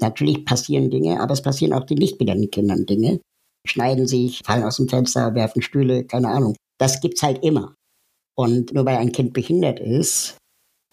[0.00, 3.20] Natürlich passieren Dinge, aber es passieren auch den nicht behinderten Kindern Dinge.
[3.66, 6.54] Schneiden sich, fallen aus dem Fenster, werfen Stühle, keine Ahnung.
[6.78, 7.74] Das gibt's halt immer.
[8.36, 10.36] Und nur weil ein Kind behindert ist,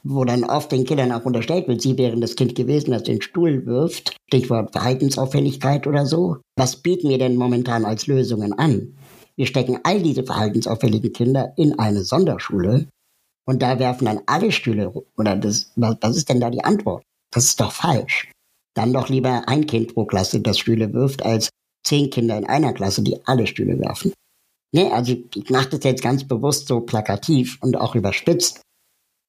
[0.04, 3.22] wo dann oft den Kindern auch unterstellt wird, sie wären das Kind gewesen, das den
[3.22, 6.38] Stuhl wirft, Stichwort Verhaltensauffälligkeit oder so.
[6.58, 8.98] Was bieten wir denn momentan als Lösungen an?
[9.36, 12.88] Wir stecken all diese verhaltensauffälligen Kinder in eine Sonderschule
[13.46, 17.04] und da werfen dann alle Stühle oder das, was ist denn da die Antwort?
[17.32, 18.32] Das ist doch falsch.
[18.76, 21.50] Dann doch lieber ein Kind pro Klasse, das Stühle wirft, als
[21.86, 24.14] zehn Kinder in einer Klasse, die alle Stühle werfen.
[24.74, 28.62] Nee, also ich mache das jetzt ganz bewusst so plakativ und auch überspitzt.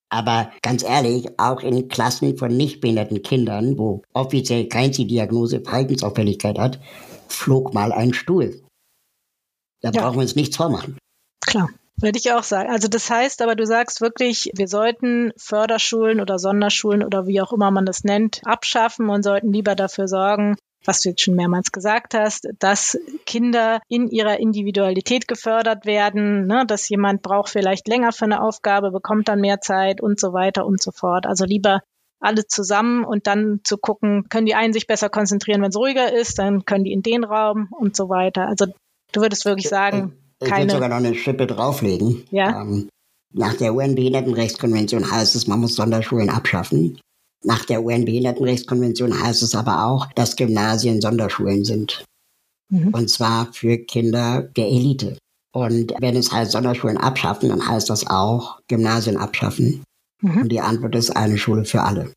[0.09, 6.59] Aber ganz ehrlich, auch in Klassen von nicht behinderten Kindern, wo offiziell kein Diagnose Verhaltensauffälligkeit
[6.59, 6.81] hat,
[7.29, 8.63] flog mal ein Stuhl.
[9.83, 10.03] Da ja.
[10.03, 10.99] brauchen wir uns nichts vormachen.
[11.45, 11.69] Klar.
[11.99, 12.71] Würde ich auch sagen.
[12.71, 17.53] Also das heißt aber, du sagst wirklich, wir sollten Förderschulen oder Sonderschulen oder wie auch
[17.53, 21.73] immer man das nennt, abschaffen und sollten lieber dafür sorgen, was du jetzt schon mehrmals
[21.73, 28.13] gesagt hast, dass Kinder in ihrer Individualität gefördert werden, ne, dass jemand braucht vielleicht länger
[28.13, 31.27] für eine Aufgabe, bekommt dann mehr Zeit und so weiter und so fort.
[31.27, 31.81] Also lieber
[32.21, 36.13] alle zusammen und dann zu gucken, können die einen sich besser konzentrieren, wenn es ruhiger
[36.13, 38.47] ist, dann können die in den Raum und so weiter.
[38.47, 38.67] Also
[39.13, 42.25] du würdest wirklich sagen, ich würde sogar noch eine Schippe drauflegen.
[42.31, 42.63] Ja.
[42.63, 42.89] Ähm,
[43.33, 46.99] nach der UN-Behindertenrechtskonvention heißt es, man muss Sonderschulen abschaffen.
[47.45, 52.05] Nach der UN-Behindertenrechtskonvention heißt es aber auch, dass Gymnasien Sonderschulen sind.
[52.71, 52.89] Mhm.
[52.89, 55.19] Und zwar für Kinder der Elite.
[55.53, 59.85] Und wenn es heißt Sonderschulen abschaffen, dann heißt das auch Gymnasien abschaffen.
[60.23, 60.43] Mhm.
[60.43, 62.13] Und die Antwort ist eine Schule für alle.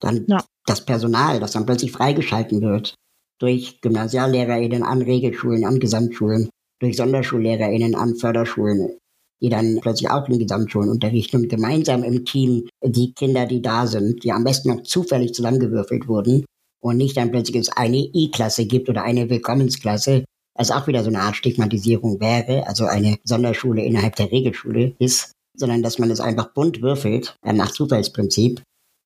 [0.00, 0.44] Dann ja.
[0.66, 2.94] das Personal, das dann plötzlich freigeschalten wird
[3.40, 8.98] durch GymnasiallehrerInnen an Regelschulen, an Gesamtschulen, durch SonderschullehrerInnen an Förderschulen,
[9.42, 13.86] die dann plötzlich auch in Gesamtschulen unterrichten und gemeinsam im Team die Kinder, die da
[13.86, 16.44] sind, die am besten noch zufällig zusammengewürfelt wurden
[16.82, 20.24] und nicht dann plötzlich es eine I-Klasse gibt oder eine Willkommensklasse,
[20.56, 25.32] was auch wieder so eine Art Stigmatisierung wäre, also eine Sonderschule innerhalb der Regelschule ist,
[25.56, 28.62] sondern dass man es einfach bunt würfelt, äh, nach Zufallsprinzip,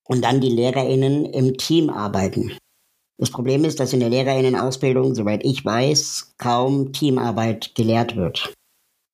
[0.06, 2.52] und dann die LehrerInnen im Team arbeiten.
[3.18, 8.54] Das Problem ist, dass in der LehrerInnen-Ausbildung, soweit ich weiß, kaum Teamarbeit gelehrt wird.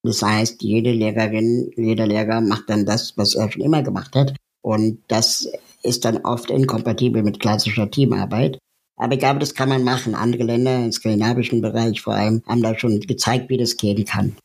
[0.02, 4.34] Das heißt, jede Lehrerin, jeder Lehrer macht dann das, was er schon immer gemacht hat.
[4.60, 5.48] Und das
[5.82, 8.58] ist dann oft inkompatibel mit klassischer Teamarbeit.
[8.96, 10.14] Aber ich glaube, das kann man machen.
[10.14, 14.36] Andere Länder im skandinavischen Bereich vor allem haben da schon gezeigt, wie das gehen kann.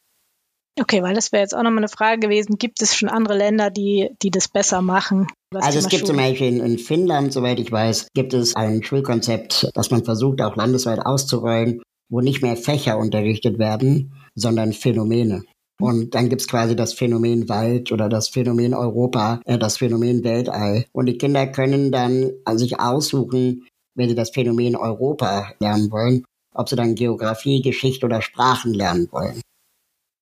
[0.79, 2.57] Okay, weil das wäre jetzt auch nochmal eine Frage gewesen.
[2.57, 5.27] Gibt es schon andere Länder, die, die das besser machen?
[5.53, 6.13] Also es gibt Schule?
[6.13, 10.41] zum Beispiel in, in, Finnland, soweit ich weiß, gibt es ein Schulkonzept, das man versucht
[10.41, 15.43] auch landesweit auszurollen, wo nicht mehr Fächer unterrichtet werden, sondern Phänomene.
[15.81, 20.85] Und dann gibt's quasi das Phänomen Wald oder das Phänomen Europa, äh, das Phänomen Weltall.
[20.91, 23.65] Und die Kinder können dann sich aussuchen,
[23.95, 29.07] wenn sie das Phänomen Europa lernen wollen, ob sie dann Geografie, Geschichte oder Sprachen lernen
[29.11, 29.41] wollen.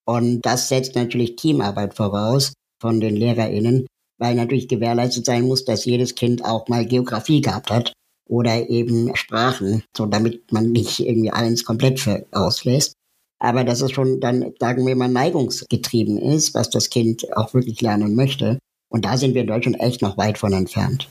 [0.08, 5.86] Und das setzt natürlich Teamarbeit voraus von den LehrerInnen, weil natürlich gewährleistet sein muss, dass
[5.86, 7.94] jedes Kind auch mal Geografie gehabt hat
[8.30, 12.94] oder eben Sprachen, so damit man nicht irgendwie eins komplett auslässt.
[13.40, 17.82] Aber dass es schon dann, sagen wir mal, neigungsgetrieben ist, was das Kind auch wirklich
[17.82, 18.58] lernen möchte.
[18.90, 21.10] Und da sind wir in Deutschland echt noch weit von entfernt.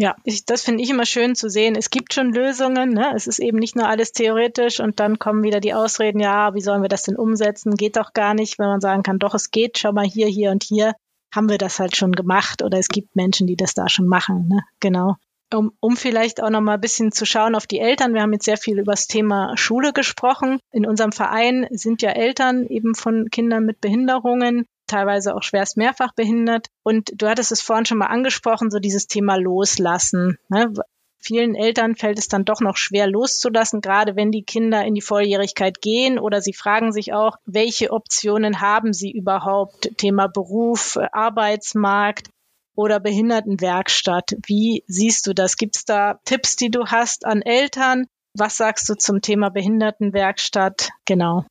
[0.00, 1.74] Ja, ich, das finde ich immer schön zu sehen.
[1.74, 2.94] Es gibt schon Lösungen.
[2.94, 3.12] Ne?
[3.16, 6.60] Es ist eben nicht nur alles theoretisch und dann kommen wieder die Ausreden, ja, wie
[6.60, 7.74] sollen wir das denn umsetzen?
[7.74, 10.52] Geht doch gar nicht, wenn man sagen kann, doch, es geht, schau mal hier, hier
[10.52, 10.94] und hier
[11.34, 14.46] haben wir das halt schon gemacht oder es gibt Menschen, die das da schon machen.
[14.48, 14.62] Ne?
[14.78, 15.16] Genau
[15.54, 18.14] um, um vielleicht auch noch mal ein bisschen zu schauen auf die Eltern.
[18.14, 20.60] Wir haben jetzt sehr viel über das Thema Schule gesprochen.
[20.72, 26.12] In unserem Verein sind ja Eltern eben von Kindern mit Behinderungen, teilweise auch schwerst mehrfach
[26.14, 26.68] behindert.
[26.82, 30.38] Und du hattest es vorhin schon mal angesprochen, so dieses Thema Loslassen.
[30.48, 30.72] Ne?
[31.20, 35.02] Vielen Eltern fällt es dann doch noch schwer loszulassen, gerade wenn die Kinder in die
[35.02, 39.90] Volljährigkeit gehen oder sie fragen sich auch, welche Optionen haben sie überhaupt?
[39.98, 42.30] Thema Beruf, Arbeitsmarkt
[42.76, 44.36] oder Behindertenwerkstatt.
[44.46, 45.56] Wie siehst du das?
[45.56, 48.06] Gibt es da Tipps, die du hast an Eltern?
[48.34, 50.90] Was sagst du zum Thema Behindertenwerkstatt?
[51.04, 51.44] Genau.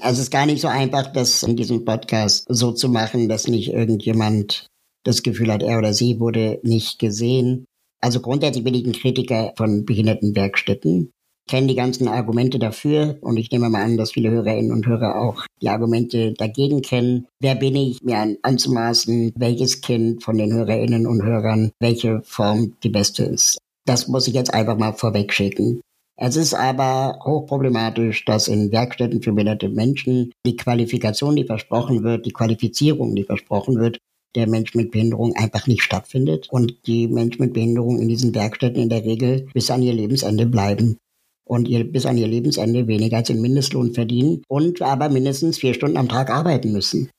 [0.00, 3.46] Also es ist gar nicht so einfach, das in diesem Podcast so zu machen, dass
[3.46, 4.66] nicht irgendjemand
[5.04, 7.66] das Gefühl hat, er oder sie wurde nicht gesehen.
[8.00, 11.12] Also grundsätzlich bin ich ein Kritiker von Behindertenwerkstätten
[11.48, 15.20] kenne die ganzen Argumente dafür und ich nehme mal an, dass viele Hörerinnen und Hörer
[15.20, 17.26] auch die Argumente dagegen kennen.
[17.40, 22.88] Wer bin ich, mir anzumaßen, welches Kind von den Hörerinnen und Hörern welche Form die
[22.88, 23.58] beste ist?
[23.84, 25.80] Das muss ich jetzt einfach mal vorweg schicken.
[26.16, 32.26] Es ist aber hochproblematisch, dass in Werkstätten für behinderte Menschen die Qualifikation, die versprochen wird,
[32.26, 33.98] die Qualifizierung, die versprochen wird,
[34.34, 38.82] der Mensch mit Behinderung einfach nicht stattfindet und die Menschen mit Behinderung in diesen Werkstätten
[38.82, 40.96] in der Regel bis an ihr Lebensende bleiben
[41.44, 45.74] und ihr bis an ihr Lebensende weniger als den Mindestlohn verdienen und aber mindestens vier
[45.74, 47.10] Stunden am Tag arbeiten müssen.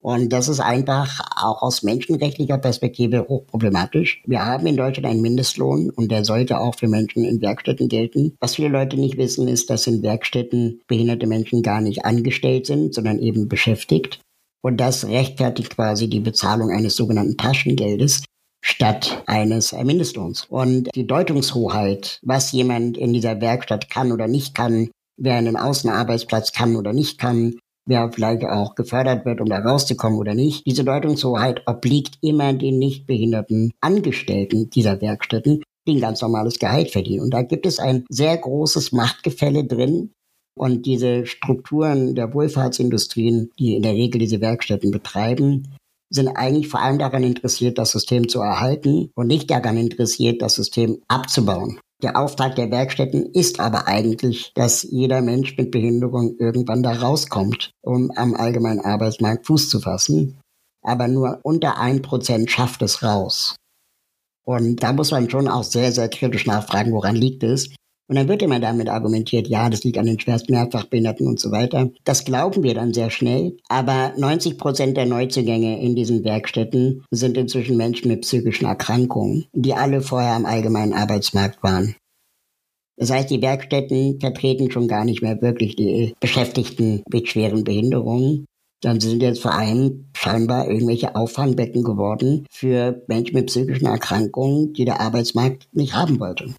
[0.00, 4.22] Und das ist einfach auch aus menschenrechtlicher Perspektive hochproblematisch.
[4.26, 8.36] Wir haben in Deutschland einen Mindestlohn und der sollte auch für Menschen in Werkstätten gelten.
[8.40, 12.94] Was viele Leute nicht wissen, ist, dass in Werkstätten behinderte Menschen gar nicht angestellt sind,
[12.94, 14.20] sondern eben beschäftigt.
[14.62, 18.22] Und das rechtfertigt quasi die Bezahlung eines sogenannten Taschengeldes,
[18.60, 20.46] statt eines Mindestlohns.
[20.48, 26.52] Und die Deutungshoheit, was jemand in dieser Werkstatt kann oder nicht kann, wer einen Außenarbeitsplatz
[26.52, 27.54] kann oder nicht kann,
[27.88, 30.66] wer vielleicht auch gefördert wird, um da rauszukommen oder nicht.
[30.66, 36.90] Diese Deutungshoheit obliegt immer den nicht behinderten Angestellten dieser Werkstätten, die ein ganz normales Gehalt
[36.90, 37.22] verdienen.
[37.22, 40.12] Und da gibt es ein sehr großes Machtgefälle drin.
[40.54, 45.68] Und diese Strukturen der Wohlfahrtsindustrien, die in der Regel diese Werkstätten betreiben,
[46.10, 50.54] sind eigentlich vor allem daran interessiert, das System zu erhalten und nicht daran interessiert, das
[50.54, 51.80] System abzubauen.
[52.00, 57.72] Der Auftrag der Werkstätten ist aber eigentlich, dass jeder Mensch mit Behinderung irgendwann da rauskommt,
[57.82, 60.40] um am allgemeinen Arbeitsmarkt Fuß zu fassen.
[60.82, 63.56] Aber nur unter ein Prozent schafft es raus.
[64.46, 67.68] Und da muss man schon auch sehr, sehr kritisch nachfragen, woran liegt es.
[68.08, 71.50] Und dann wird immer damit argumentiert, ja, das liegt an den schwerst Mehrfachbehinderten und so
[71.50, 71.90] weiter.
[72.04, 73.58] Das glauben wir dann sehr schnell.
[73.68, 79.74] Aber 90 Prozent der Neuzugänge in diesen Werkstätten sind inzwischen Menschen mit psychischen Erkrankungen, die
[79.74, 81.96] alle vorher am allgemeinen Arbeitsmarkt waren.
[82.96, 88.46] Das heißt, die Werkstätten vertreten schon gar nicht mehr wirklich die Beschäftigten mit schweren Behinderungen.
[88.80, 94.84] Dann sind jetzt vor allem scheinbar irgendwelche Auffangbecken geworden für Menschen mit psychischen Erkrankungen, die
[94.84, 96.54] der Arbeitsmarkt nicht haben wollte.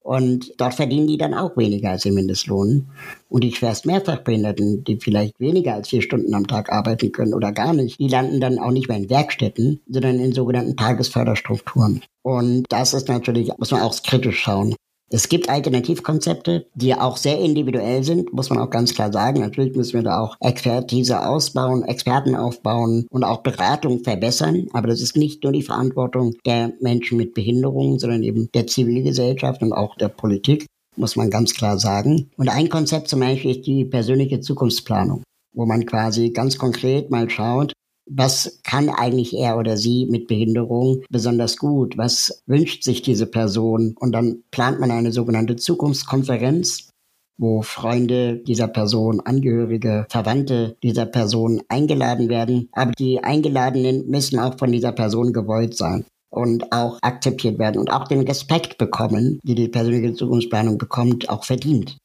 [0.00, 2.88] Und dort verdienen die dann auch weniger als den Mindestlohn.
[3.28, 7.52] Und die schwerst Mehrfachbehinderten, die vielleicht weniger als vier Stunden am Tag arbeiten können oder
[7.52, 12.02] gar nicht, die landen dann auch nicht mehr in Werkstätten, sondern in sogenannten Tagesförderstrukturen.
[12.22, 14.74] Und das ist natürlich, muss man auch kritisch schauen.
[15.10, 19.40] Es gibt Alternativkonzepte, die auch sehr individuell sind, muss man auch ganz klar sagen.
[19.40, 24.66] Natürlich müssen wir da auch Expertise ausbauen, Experten aufbauen und auch Beratung verbessern.
[24.72, 29.62] Aber das ist nicht nur die Verantwortung der Menschen mit Behinderungen, sondern eben der Zivilgesellschaft
[29.62, 30.66] und auch der Politik,
[30.96, 32.30] muss man ganz klar sagen.
[32.36, 35.22] Und ein Konzept zum Beispiel ist die persönliche Zukunftsplanung,
[35.54, 37.72] wo man quasi ganz konkret mal schaut,
[38.10, 41.96] was kann eigentlich er oder sie mit Behinderung besonders gut?
[41.98, 43.94] Was wünscht sich diese Person?
[43.98, 46.90] Und dann plant man eine sogenannte Zukunftskonferenz,
[47.38, 52.68] wo Freunde dieser Person, Angehörige, Verwandte dieser Person eingeladen werden.
[52.72, 57.90] Aber die Eingeladenen müssen auch von dieser Person gewollt sein und auch akzeptiert werden und
[57.90, 61.96] auch den Respekt bekommen, die die persönliche Zukunftsplanung bekommt, auch verdient.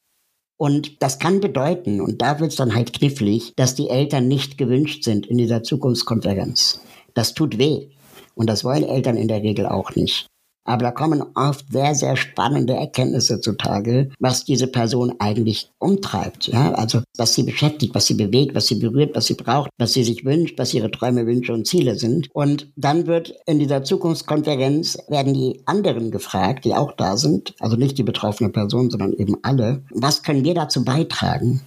[0.56, 4.56] Und das kann bedeuten, und da wird es dann halt knifflig, dass die Eltern nicht
[4.56, 6.80] gewünscht sind in dieser Zukunftskonferenz.
[7.14, 7.88] Das tut weh.
[8.34, 10.26] Und das wollen Eltern in der Regel auch nicht.
[10.64, 16.48] Aber da kommen oft sehr, sehr spannende Erkenntnisse zutage, was diese Person eigentlich umtreibt.
[16.48, 16.72] Ja?
[16.72, 20.04] Also was sie beschäftigt, was sie bewegt, was sie berührt, was sie braucht, was sie
[20.04, 22.28] sich wünscht, was ihre Träume, Wünsche und Ziele sind.
[22.32, 27.76] Und dann wird in dieser Zukunftskonferenz werden die anderen gefragt, die auch da sind, also
[27.76, 31.60] nicht die betroffene Person, sondern eben alle, was können wir dazu beitragen,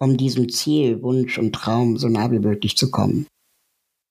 [0.00, 3.26] um diesem Ziel, Wunsch und Traum so nah wie möglich zu kommen.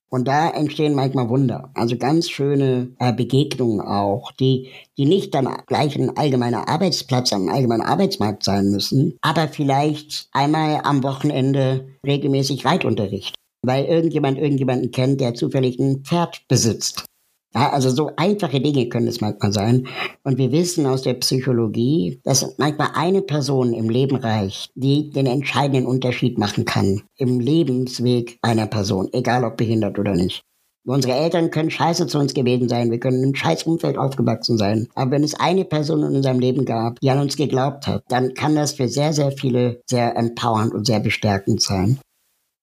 [0.10, 1.70] Und da entstehen manchmal Wunder.
[1.74, 7.50] Also ganz schöne äh, Begegnungen auch, die, die nicht dann gleich ein allgemeiner Arbeitsplatz am
[7.50, 13.36] allgemeinen Arbeitsmarkt sein müssen, aber vielleicht einmal am Wochenende regelmäßig Reitunterricht.
[13.66, 17.06] Weil irgendjemand irgendjemanden kennt, der zufällig ein Pferd besitzt.
[17.56, 19.88] Ja, also so einfache Dinge können es manchmal sein.
[20.24, 25.26] Und wir wissen aus der Psychologie, dass manchmal eine Person im Leben reicht, die den
[25.26, 30.44] entscheidenden Unterschied machen kann im Lebensweg einer Person, egal ob behindert oder nicht.
[30.86, 34.58] Unsere Eltern können scheiße zu uns gewesen sein, wir können in einem scheiß Umfeld aufgewachsen
[34.58, 34.88] sein.
[34.96, 38.34] Aber wenn es eine Person in unserem Leben gab, die an uns geglaubt hat, dann
[38.36, 42.00] kann das für sehr, sehr viele sehr empowernd und sehr bestärkend sein.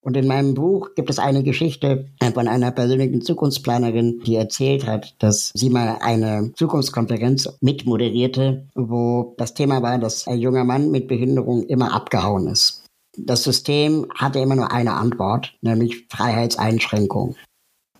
[0.04, 5.14] Und in meinem Buch gibt es eine Geschichte von einer persönlichen Zukunftsplanerin, die erzählt hat,
[5.18, 11.08] dass sie mal eine Zukunftskonferenz mitmoderierte, wo das Thema war, dass ein junger Mann mit
[11.08, 12.84] Behinderung immer abgehauen ist.
[13.16, 17.36] das System hatte immer nur eine Antwort, nämlich Freiheitseinschränkung.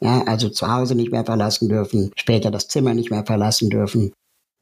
[0.00, 4.12] Ja, also zu Hause nicht mehr verlassen dürfen, später das Zimmer nicht mehr verlassen dürfen.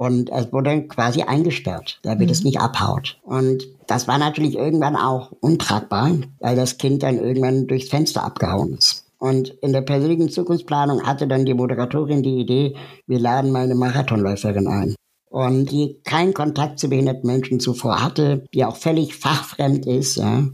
[0.03, 2.33] Und es wurde quasi eingesperrt, damit mhm.
[2.33, 3.21] es nicht abhaut.
[3.23, 8.75] Und das war natürlich irgendwann auch untragbar, weil das Kind dann irgendwann durchs Fenster abgehauen
[8.77, 9.07] ist.
[9.19, 12.75] Und in der persönlichen Zukunftsplanung hatte dann die Moderatorin die Idee,
[13.07, 14.97] wir laden mal eine Marathonläuferin ein.
[15.31, 20.49] Und die keinen Kontakt zu behinderten Menschen zuvor hatte, die auch völlig fachfremd ist, ja,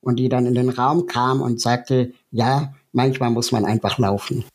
[0.00, 4.46] und die dann in den Raum kam und sagte, ja, manchmal muss man einfach laufen.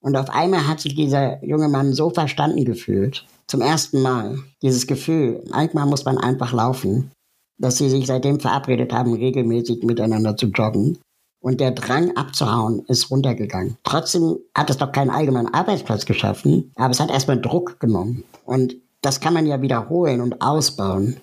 [0.00, 4.86] Und auf einmal hat sich dieser junge Mann so verstanden gefühlt, zum ersten Mal, dieses
[4.86, 7.10] Gefühl, manchmal muss man einfach laufen,
[7.58, 10.98] dass sie sich seitdem verabredet haben, regelmäßig miteinander zu joggen.
[11.40, 13.76] Und der Drang abzuhauen ist runtergegangen.
[13.84, 18.24] Trotzdem hat es doch keinen allgemeinen Arbeitsplatz geschaffen, aber es hat erstmal Druck genommen.
[18.44, 21.18] Und das kann man ja wiederholen und ausbauen.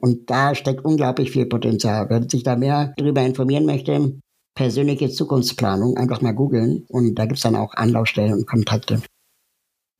[0.00, 2.08] Und da steckt unglaublich viel Potenzial.
[2.08, 4.18] Wer sich da mehr darüber informieren möchte,
[4.54, 9.02] persönliche Zukunftsplanung, einfach mal googeln und da gibt es dann auch Anlaufstellen und Kontakte.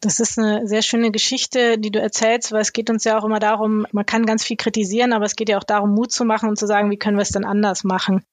[0.01, 3.25] Das ist eine sehr schöne Geschichte, die du erzählst, weil es geht uns ja auch
[3.25, 6.25] immer darum, man kann ganz viel kritisieren, aber es geht ja auch darum, Mut zu
[6.25, 8.25] machen und zu sagen, wie können wir es denn anders machen.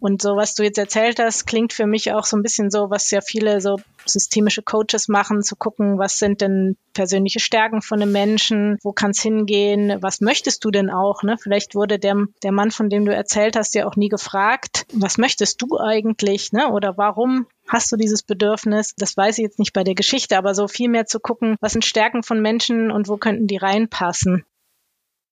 [0.00, 2.90] Und so, was du jetzt erzählt hast, klingt für mich auch so ein bisschen so,
[2.90, 8.02] was ja viele so systemische Coaches machen, zu gucken, was sind denn persönliche Stärken von
[8.02, 11.22] einem Menschen, wo kann es hingehen, was möchtest du denn auch?
[11.22, 11.36] Ne?
[11.40, 15.16] Vielleicht wurde der, der Mann, von dem du erzählt hast, ja auch nie gefragt, was
[15.16, 16.52] möchtest du eigentlich?
[16.52, 16.70] Ne?
[16.70, 18.94] Oder warum hast du dieses Bedürfnis?
[18.96, 21.72] Das weiß ich jetzt nicht bei der Geschichte, aber so viel mehr zu gucken, was
[21.72, 24.44] sind Stärken von Menschen und wo könnten die reinpassen.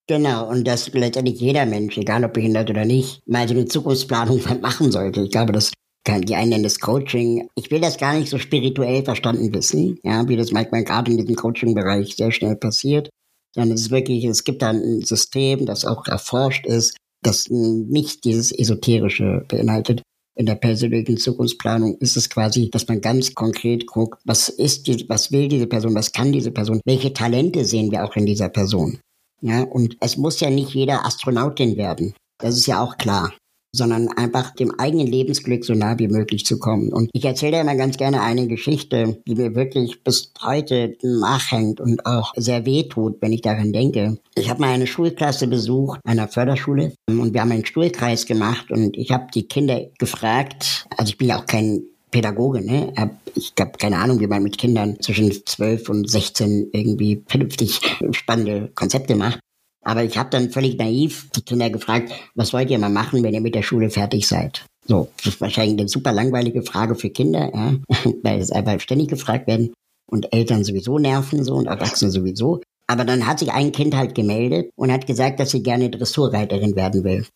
[0.09, 4.41] Genau, und dass letztendlich jeder Mensch, egal ob behindert oder nicht, mal so eine Zukunftsplanung
[4.61, 5.23] machen sollte.
[5.23, 5.73] Ich glaube, das
[6.05, 7.49] kann, die einen nennen das Coaching.
[7.55, 11.19] Ich will das gar nicht so spirituell verstanden wissen, ja, wie das manchmal gerade in
[11.19, 13.09] diesem Coaching-Bereich sehr schnell passiert.
[13.55, 18.25] Sondern es ist wirklich, es gibt da ein System, das auch erforscht ist, das nicht
[18.25, 20.03] dieses Esoterische beinhaltet.
[20.35, 25.09] In der persönlichen Zukunftsplanung ist es quasi, dass man ganz konkret guckt, was ist die,
[25.09, 28.49] was will diese Person, was kann diese Person, welche Talente sehen wir auch in dieser
[28.49, 28.99] Person.
[29.43, 32.15] Ja, und es muss ja nicht jeder Astronautin werden.
[32.39, 33.33] Das ist ja auch klar
[33.75, 36.93] sondern einfach dem eigenen Lebensglück so nah wie möglich zu kommen.
[36.93, 42.05] Und ich erzähle immer ganz gerne eine Geschichte, die mir wirklich bis heute nachhängt und
[42.07, 44.19] auch sehr weh tut, wenn ich daran denke.
[44.35, 48.97] Ich habe mal eine Schulklasse besucht, einer Förderschule, und wir haben einen Stuhlkreis gemacht und
[48.97, 52.93] ich habe die Kinder gefragt, also ich bin ja auch kein Pädagoge, ne?
[53.35, 58.71] Ich habe keine Ahnung, wie man mit Kindern zwischen 12 und 16 irgendwie vernünftig spannende
[58.75, 59.41] Konzepte macht.
[59.83, 63.35] Aber ich habe dann völlig naiv die Kinder gefragt, was wollt ihr mal machen, wenn
[63.35, 64.65] ihr mit der Schule fertig seid?
[64.87, 67.75] So, das ist wahrscheinlich eine super langweilige Frage für Kinder, ja?
[68.23, 69.73] weil es einfach ständig gefragt werden
[70.07, 72.61] und Eltern sowieso nerven so und Erwachsene sowieso.
[72.87, 76.77] Aber dann hat sich ein Kind halt gemeldet und hat gesagt, dass sie gerne Dressurreiterin
[76.77, 77.27] werden will.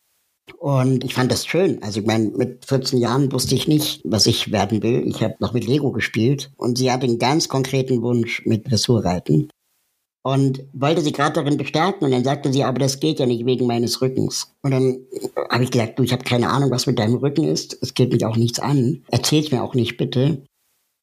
[0.58, 1.82] Und ich fand das schön.
[1.82, 5.06] Also ich meine, mit 14 Jahren wusste ich nicht, was ich werden will.
[5.06, 9.48] Ich habe noch mit Lego gespielt und sie hatte einen ganz konkreten Wunsch mit Dressurreiten
[10.26, 13.46] und wollte sie gerade darin bestärken und dann sagte sie, aber das geht ja nicht
[13.46, 14.52] wegen meines Rückens.
[14.62, 14.98] Und dann
[15.50, 17.78] habe ich gesagt, du, ich habe keine Ahnung, was mit deinem Rücken ist.
[17.80, 19.04] Es geht mich auch nichts an.
[19.08, 20.42] Erzähl's mir auch nicht, bitte.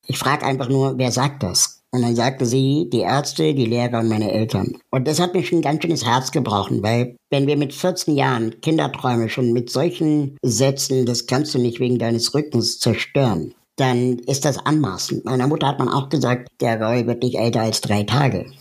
[0.08, 1.84] Ich frage einfach nur, wer sagt das?
[1.92, 4.78] Und dann sagte sie, die Ärzte, die Lehrer und meine Eltern.
[4.92, 8.18] Und das hat mir schon ein ganz schönes Herz gebrochen, weil wenn wir mit 14
[8.18, 14.20] Jahren Kinderträume schon mit solchen Sätzen, das kannst du nicht wegen deines Rückens zerstören, dann
[14.20, 15.24] ist das anmaßend.
[15.24, 18.52] Meiner Mutter hat man auch gesagt, der Roy wird nicht älter als drei Tage.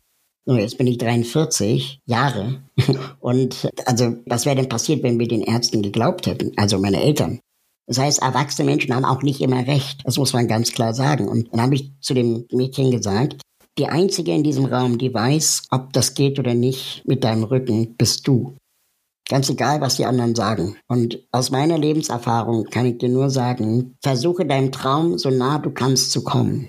[0.44, 2.62] So, jetzt bin ich 43 Jahre.
[3.20, 6.52] Und also, was wäre denn passiert, wenn wir den Ärzten geglaubt hätten?
[6.56, 7.40] Also meine Eltern.
[7.86, 10.00] Das heißt, erwachsene Menschen haben auch nicht immer recht.
[10.04, 11.28] Das muss man ganz klar sagen.
[11.28, 13.40] Und dann habe ich zu dem Mädchen gesagt,
[13.78, 17.94] die einzige in diesem Raum, die weiß, ob das geht oder nicht mit deinem Rücken,
[17.96, 18.54] bist du.
[19.28, 20.76] Ganz egal, was die anderen sagen.
[20.88, 25.70] Und aus meiner Lebenserfahrung kann ich dir nur sagen, versuche deinem Traum so nah du
[25.70, 26.68] kannst zu kommen.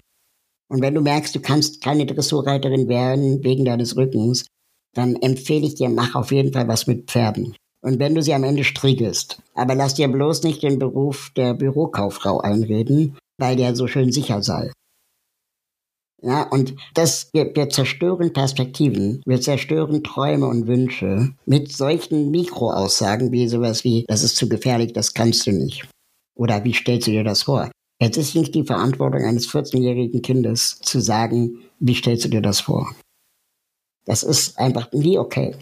[0.69, 4.45] Und wenn du merkst, du kannst keine Dressurreiterin werden wegen deines Rückens,
[4.93, 7.55] dann empfehle ich dir, mach auf jeden Fall was mit Pferden.
[7.81, 11.53] Und wenn du sie am Ende striegelst, aber lass dir bloß nicht den Beruf der
[11.53, 14.71] Bürokauffrau einreden, weil der so schön sicher sei.
[16.21, 23.33] Ja, und das, wir, wir zerstören Perspektiven, wir zerstören Träume und Wünsche mit solchen Mikroaussagen
[23.33, 25.85] wie sowas wie, das ist zu gefährlich, das kannst du nicht.
[26.35, 27.69] Oder wie stellst du dir das vor?
[27.99, 32.59] Es ist nicht die Verantwortung eines 14-jährigen Kindes zu sagen, wie stellst du dir das
[32.59, 32.93] vor?
[34.05, 35.55] Das ist einfach nie okay.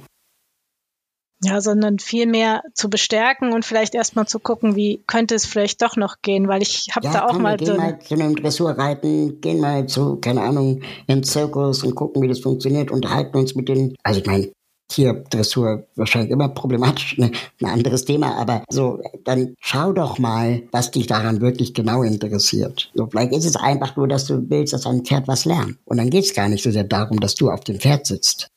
[1.43, 5.81] Ja, sondern viel mehr zu bestärken und vielleicht erstmal zu gucken, wie könnte es vielleicht
[5.81, 7.99] doch noch gehen, weil ich habe ja, da auch komm, mal wir gehen so mal
[7.99, 12.91] zu einem Dressurreiten, gehen mal zu, keine Ahnung, in Zirkus und gucken, wie das funktioniert,
[12.91, 14.51] unterhalten uns mit den, also ich meine,
[14.91, 17.31] Tierdressur wahrscheinlich immer problematisch, ne?
[17.61, 22.91] ein anderes Thema, aber so, dann schau doch mal, was dich daran wirklich genau interessiert.
[22.93, 25.77] So, vielleicht ist es einfach nur, dass du willst, dass ein Pferd was lernt.
[25.85, 28.49] Und dann geht es gar nicht so sehr darum, dass du auf dem Pferd sitzt.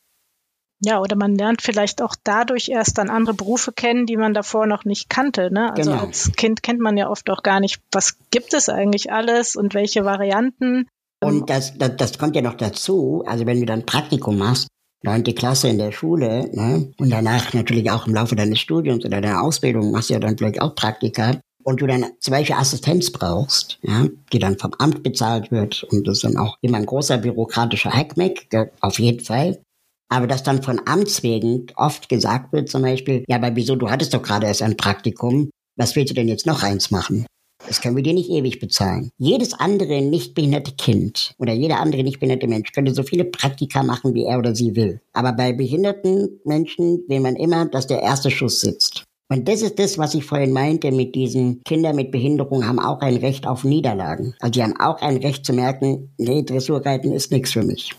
[0.80, 4.66] Ja, oder man lernt vielleicht auch dadurch erst dann andere Berufe kennen, die man davor
[4.66, 5.52] noch nicht kannte.
[5.52, 5.72] Ne?
[5.76, 6.02] Also genau.
[6.04, 9.72] als Kind kennt man ja oft auch gar nicht, was gibt es eigentlich alles und
[9.72, 10.86] welche Varianten.
[11.22, 14.68] Und das, das, das kommt ja noch dazu, also wenn du dann Praktikum machst,
[15.04, 16.92] neunte Klasse in der Schule, ne?
[16.98, 20.36] und danach natürlich auch im Laufe deines Studiums oder deiner Ausbildung machst du ja dann
[20.36, 25.02] vielleicht auch Praktika, und du dann zum Beispiel Assistenz brauchst, ja, die dann vom Amt
[25.02, 28.48] bezahlt wird und das ist dann auch immer ein großer bürokratischer Hackmeck,
[28.80, 29.60] auf jeden Fall.
[30.10, 33.90] Aber dass dann von Amts wegen oft gesagt wird, zum Beispiel, ja, aber wieso, du
[33.90, 37.26] hattest doch gerade erst ein Praktikum, was willst du denn jetzt noch eins machen?
[37.66, 39.10] Das können wir dir nicht ewig bezahlen.
[39.18, 43.82] Jedes andere nicht behinderte Kind oder jeder andere nicht behinderte Mensch könnte so viele Praktika
[43.82, 45.00] machen, wie er oder sie will.
[45.12, 49.04] Aber bei behinderten Menschen will man immer, dass der erste Schuss sitzt.
[49.30, 53.00] Und das ist das, was ich vorhin meinte mit diesen Kindern mit Behinderung haben auch
[53.00, 54.34] ein Recht auf Niederlagen.
[54.38, 57.96] Also die haben auch ein Recht zu merken, nee, Dressurreiten ist nichts für mich.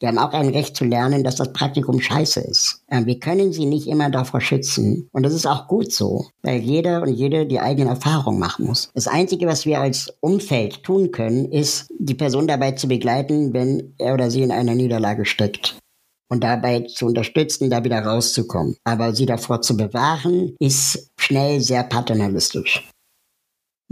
[0.00, 2.82] Die haben auch ein Recht zu lernen, dass das Praktikum scheiße ist.
[2.88, 5.08] Wir können sie nicht immer davor schützen.
[5.12, 8.90] Und das ist auch gut so, weil jeder und jede die eigene Erfahrung machen muss.
[8.94, 13.94] Das Einzige, was wir als Umfeld tun können, ist, die Person dabei zu begleiten, wenn
[13.98, 15.76] er oder sie in einer Niederlage steckt.
[16.32, 18.76] Und dabei zu unterstützen, da wieder rauszukommen.
[18.84, 22.88] Aber sie davor zu bewahren, ist schnell sehr paternalistisch.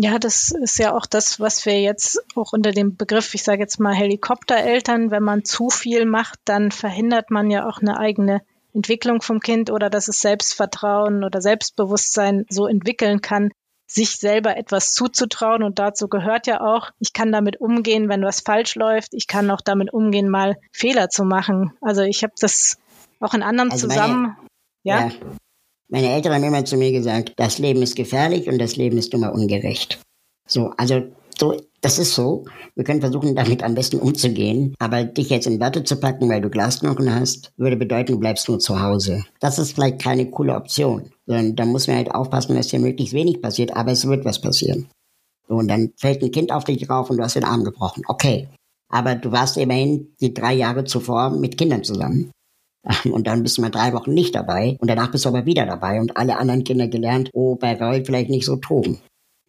[0.01, 3.63] Ja, das ist ja auch das, was wir jetzt auch unter dem Begriff, ich sage
[3.63, 8.43] jetzt mal Helikoptereltern, wenn man zu viel macht, dann verhindert man ja auch eine eigene
[8.73, 13.51] Entwicklung vom Kind oder dass es Selbstvertrauen oder Selbstbewusstsein so entwickeln kann,
[13.89, 15.65] sich selber etwas zuzutrauen.
[15.65, 19.15] Und dazu gehört ja auch, ich kann damit umgehen, wenn was falsch läuft.
[19.15, 21.73] Ich kann auch damit umgehen, mal Fehler zu machen.
[21.81, 22.79] Also ich habe das
[23.19, 24.23] auch in anderen also zusammen.
[24.23, 24.37] Meine,
[24.85, 25.07] ja?
[25.09, 25.13] ja.
[25.89, 29.15] Meine Eltern haben immer zu mir gesagt, das Leben ist gefährlich und das Leben ist
[29.15, 29.99] immer ungerecht.
[30.47, 31.03] So, also
[31.39, 32.45] so, das ist so.
[32.75, 34.75] Wir können versuchen, damit am besten umzugehen.
[34.79, 38.49] Aber dich jetzt in Watte zu packen, weil du Glasknochen hast, würde bedeuten, du bleibst
[38.49, 39.25] nur zu Hause.
[39.41, 41.11] Das ist vielleicht keine coole Option.
[41.27, 44.41] Sondern da muss man halt aufpassen, dass hier möglichst wenig passiert, aber es wird was
[44.41, 44.89] passieren.
[45.49, 48.03] So, und dann fällt ein Kind auf dich drauf und du hast den Arm gebrochen.
[48.09, 48.49] Okay.
[48.91, 52.33] Aber du warst immerhin die drei Jahre zuvor mit Kindern zusammen.
[53.05, 55.67] Und dann bist du mal drei Wochen nicht dabei und danach bist du aber wieder
[55.67, 59.01] dabei und alle anderen Kinder gelernt, oh, bei Roy vielleicht nicht so toben.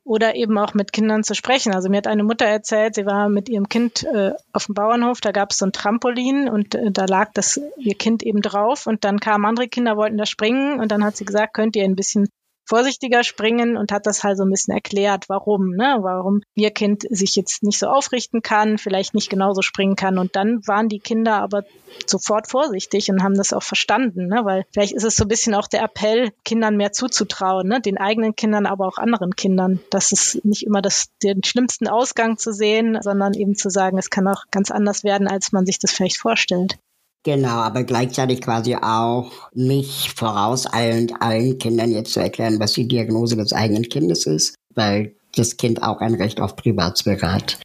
[0.04, 1.74] Oder eben auch mit Kindern zu sprechen.
[1.74, 5.22] Also mir hat eine Mutter erzählt, sie war mit ihrem Kind äh, auf dem Bauernhof,
[5.22, 8.88] da gab es so ein Trampolin und äh, da lag das ihr Kind eben drauf
[8.88, 11.84] und dann kamen andere Kinder, wollten da springen und dann hat sie gesagt, könnt ihr
[11.84, 12.28] ein bisschen
[12.70, 17.04] vorsichtiger springen und hat das halt so ein bisschen erklärt, warum, ne, warum ihr Kind
[17.10, 20.20] sich jetzt nicht so aufrichten kann, vielleicht nicht genauso springen kann.
[20.20, 21.64] Und dann waren die Kinder aber
[22.06, 25.56] sofort vorsichtig und haben das auch verstanden, ne, weil vielleicht ist es so ein bisschen
[25.56, 29.80] auch der Appell, Kindern mehr zuzutrauen, ne, den eigenen Kindern, aber auch anderen Kindern.
[29.90, 34.12] Das ist nicht immer das, den schlimmsten Ausgang zu sehen, sondern eben zu sagen, es
[34.12, 36.78] kann auch ganz anders werden, als man sich das vielleicht vorstellt.
[37.24, 43.36] Genau, aber gleichzeitig quasi auch nicht vorauseilend allen Kindern jetzt zu erklären, was die Diagnose
[43.36, 47.60] des eigenen Kindes ist, weil das Kind auch ein Recht auf Privatsphäre hat.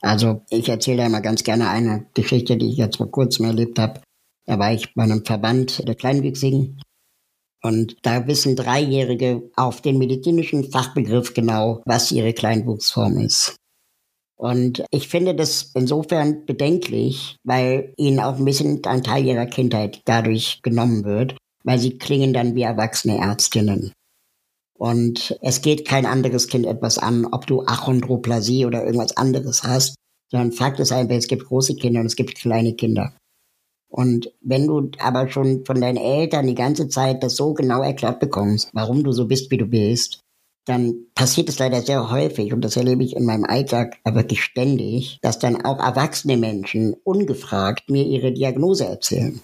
[0.00, 4.00] Also ich erzähle immer ganz gerne eine Geschichte, die ich jetzt vor kurzem erlebt habe.
[4.46, 6.80] Da war ich bei einem Verband der Kleinwüchsigen
[7.62, 13.56] und da wissen Dreijährige auf den medizinischen Fachbegriff genau, was ihre Kleinwuchsform ist.
[14.40, 20.00] Und ich finde das insofern bedenklich, weil ihnen auch ein bisschen ein Teil ihrer Kindheit
[20.06, 23.92] dadurch genommen wird, weil sie klingen dann wie erwachsene Ärztinnen.
[24.78, 29.96] Und es geht kein anderes Kind etwas an, ob du Achondroplasie oder irgendwas anderes hast,
[30.30, 33.12] sondern Fakt ist einfach, es gibt große Kinder und es gibt kleine Kinder.
[33.90, 38.20] Und wenn du aber schon von deinen Eltern die ganze Zeit das so genau erklärt
[38.20, 40.20] bekommst, warum du so bist, wie du bist,
[40.70, 45.18] dann passiert es leider sehr häufig, und das erlebe ich in meinem Alltag wirklich ständig,
[45.20, 49.40] dass dann auch erwachsene Menschen ungefragt mir ihre Diagnose erzählen.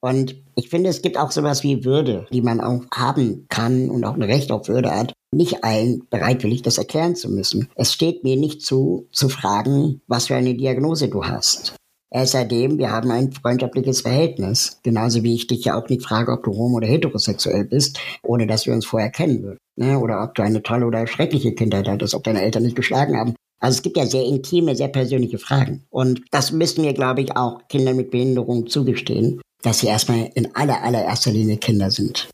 [0.00, 4.04] Und ich finde, es gibt auch sowas wie Würde, die man auch haben kann und
[4.04, 7.68] auch ein Recht auf Würde hat, nicht allen bereitwillig das erklären zu müssen.
[7.76, 11.76] Es steht mir nicht zu, zu fragen, was für eine Diagnose du hast.
[12.14, 14.78] Außerdem, wir haben ein freundschaftliches Verhältnis.
[14.82, 18.46] Genauso wie ich dich ja auch nicht frage, ob du homo- oder heterosexuell bist, ohne
[18.46, 19.58] dass wir uns vorher kennen würden.
[19.76, 19.98] Ne?
[19.98, 23.34] Oder ob du eine tolle oder schreckliche Kindheit hattest, ob deine Eltern nicht geschlagen haben.
[23.60, 25.84] Also es gibt ja sehr intime, sehr persönliche Fragen.
[25.88, 30.54] Und das müssen wir, glaube ich, auch Kindern mit Behinderung zugestehen, dass sie erstmal in
[30.54, 32.28] aller, allererster Linie Kinder sind.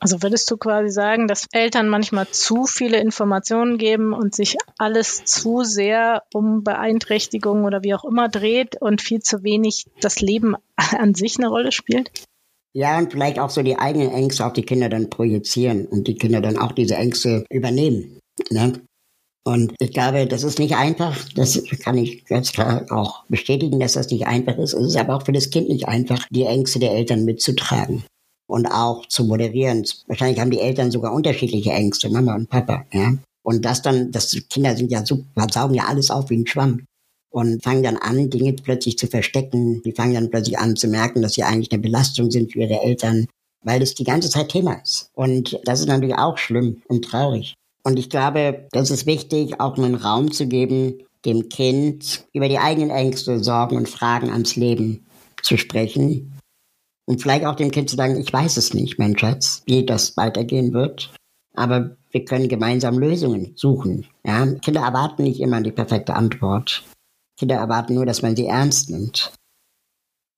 [0.00, 5.24] Also würdest du quasi sagen, dass Eltern manchmal zu viele Informationen geben und sich alles
[5.24, 10.54] zu sehr um Beeinträchtigungen oder wie auch immer dreht und viel zu wenig das Leben
[10.76, 12.10] an sich eine Rolle spielt?
[12.74, 16.14] Ja, und vielleicht auch so die eigenen Ängste auf die Kinder dann projizieren und die
[16.14, 18.20] Kinder dann auch diese Ängste übernehmen.
[18.50, 18.80] Ne?
[19.44, 21.16] Und ich glaube, das ist nicht einfach.
[21.34, 24.74] Das kann ich ganz klar auch bestätigen, dass das nicht einfach ist.
[24.74, 28.04] Es ist aber auch für das Kind nicht einfach, die Ängste der Eltern mitzutragen
[28.48, 29.84] und auch zu moderieren.
[30.08, 32.84] Wahrscheinlich haben die Eltern sogar unterschiedliche Ängste, Mama und Papa.
[32.92, 33.14] Ja?
[33.42, 36.84] Und das dann, das Kinder sind ja so, saugen ja alles auf wie ein Schwamm
[37.30, 39.82] und fangen dann an, Dinge plötzlich zu verstecken.
[39.84, 42.80] Die fangen dann plötzlich an zu merken, dass sie eigentlich eine Belastung sind für ihre
[42.80, 43.26] Eltern,
[43.62, 45.10] weil es die ganze Zeit Thema ist.
[45.14, 47.54] Und das ist natürlich auch schlimm und traurig.
[47.84, 52.58] Und ich glaube, das ist wichtig, auch einen Raum zu geben, dem Kind über die
[52.58, 55.06] eigenen Ängste, Sorgen und Fragen ans Leben
[55.42, 56.37] zu sprechen.
[57.08, 60.18] Und vielleicht auch dem Kind zu sagen, ich weiß es nicht, mein Schatz, wie das
[60.18, 61.10] weitergehen wird.
[61.54, 64.06] Aber wir können gemeinsam Lösungen suchen.
[64.26, 64.44] Ja?
[64.56, 66.84] Kinder erwarten nicht immer die perfekte Antwort.
[67.38, 69.32] Kinder erwarten nur, dass man sie ernst nimmt.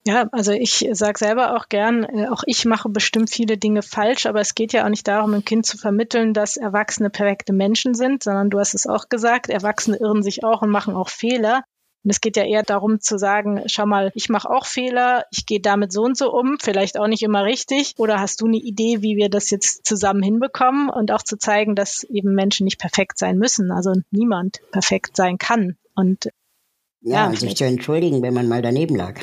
[0.06, 4.26] Ja, also ich sage selber auch gern, äh, auch ich mache bestimmt viele Dinge falsch,
[4.26, 7.94] aber es geht ja auch nicht darum, dem Kind zu vermitteln, dass Erwachsene perfekte Menschen
[7.94, 11.64] sind, sondern du hast es auch gesagt, Erwachsene irren sich auch und machen auch Fehler.
[12.02, 15.44] Und es geht ja eher darum zu sagen, schau mal, ich mache auch Fehler, ich
[15.44, 17.94] gehe damit so und so um, vielleicht auch nicht immer richtig.
[17.98, 21.74] Oder hast du eine Idee, wie wir das jetzt zusammen hinbekommen und auch zu zeigen,
[21.74, 25.76] dass eben Menschen nicht perfekt sein müssen, also niemand perfekt sein kann.
[25.94, 26.30] Und
[27.02, 29.20] ja, ja und sich zu entschuldigen, wenn man mal daneben lag.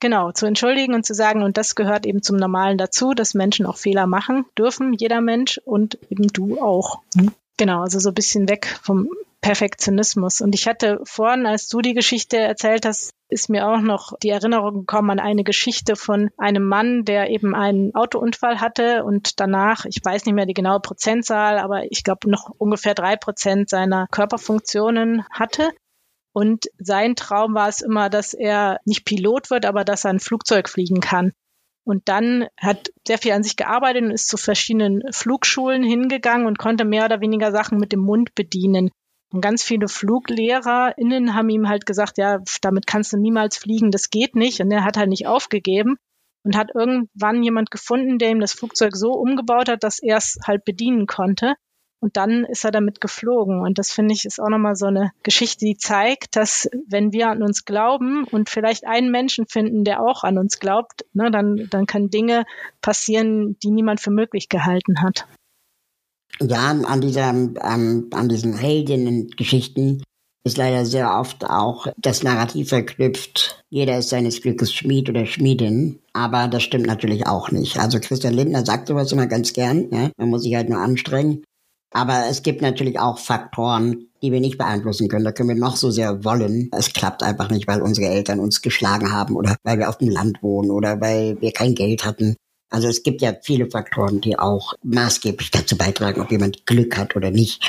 [0.00, 3.66] Genau, zu entschuldigen und zu sagen, und das gehört eben zum Normalen dazu, dass Menschen
[3.66, 7.00] auch Fehler machen dürfen, jeder Mensch und eben du auch.
[7.14, 7.32] Mhm.
[7.56, 9.08] Genau, also so ein bisschen weg vom
[9.40, 10.40] Perfektionismus.
[10.40, 14.30] Und ich hatte vorhin, als du die Geschichte erzählt hast, ist mir auch noch die
[14.30, 19.84] Erinnerung gekommen an eine Geschichte von einem Mann, der eben einen Autounfall hatte und danach,
[19.84, 24.06] ich weiß nicht mehr die genaue Prozentzahl, aber ich glaube noch ungefähr drei Prozent seiner
[24.10, 25.70] Körperfunktionen hatte.
[26.32, 30.20] Und sein Traum war es immer, dass er nicht Pilot wird, aber dass er ein
[30.20, 31.32] Flugzeug fliegen kann.
[31.84, 36.58] Und dann hat sehr viel an sich gearbeitet und ist zu verschiedenen Flugschulen hingegangen und
[36.58, 38.90] konnte mehr oder weniger Sachen mit dem Mund bedienen.
[39.32, 44.10] Und ganz viele FluglehrerInnen haben ihm halt gesagt, ja, damit kannst du niemals fliegen, das
[44.10, 44.60] geht nicht.
[44.60, 45.96] Und er hat halt nicht aufgegeben
[46.44, 50.38] und hat irgendwann jemand gefunden, der ihm das Flugzeug so umgebaut hat, dass er es
[50.46, 51.54] halt bedienen konnte.
[52.00, 53.60] Und dann ist er damit geflogen.
[53.60, 57.28] Und das finde ich ist auch nochmal so eine Geschichte, die zeigt, dass wenn wir
[57.28, 61.66] an uns glauben und vielleicht einen Menschen finden, der auch an uns glaubt, ne, dann,
[61.70, 62.44] dann können Dinge
[62.80, 65.26] passieren, die niemand für möglich gehalten hat.
[66.40, 70.02] Ja, an dieser, ähm, an diesen Heldinnen-Geschichten
[70.44, 73.62] ist leider sehr oft auch das Narrativ verknüpft.
[73.70, 75.98] Jeder ist seines Glückes Schmied oder Schmiedin.
[76.12, 77.78] Aber das stimmt natürlich auch nicht.
[77.78, 79.88] Also Christian Lindner sagt sowas immer ganz gern.
[79.90, 80.10] Ja?
[80.16, 81.44] Man muss sich halt nur anstrengen.
[81.92, 85.24] Aber es gibt natürlich auch Faktoren, die wir nicht beeinflussen können.
[85.24, 86.70] Da können wir noch so sehr wollen.
[86.76, 90.10] Es klappt einfach nicht, weil unsere Eltern uns geschlagen haben oder weil wir auf dem
[90.10, 92.36] Land wohnen oder weil wir kein Geld hatten.
[92.70, 97.16] Also es gibt ja viele Faktoren, die auch maßgeblich dazu beitragen, ob jemand Glück hat
[97.16, 97.62] oder nicht.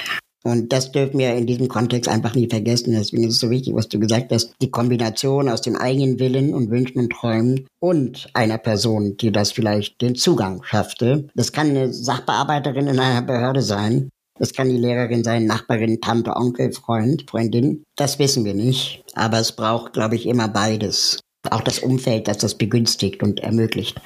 [0.43, 2.93] Und das dürfen wir in diesem Kontext einfach nie vergessen.
[2.93, 4.53] Deswegen ist es so wichtig, was du gesagt hast.
[4.61, 9.51] Die Kombination aus dem eigenen Willen und Wünschen und Träumen und einer Person, die das
[9.51, 11.27] vielleicht den Zugang schaffte.
[11.35, 14.09] Das kann eine Sachbearbeiterin in einer Behörde sein.
[14.39, 17.83] Das kann die Lehrerin sein, Nachbarin, Tante, Onkel, Freund, Freundin.
[17.97, 19.03] Das wissen wir nicht.
[19.13, 21.19] Aber es braucht, glaube ich, immer beides.
[21.51, 23.99] Auch das Umfeld, das das begünstigt und ermöglicht.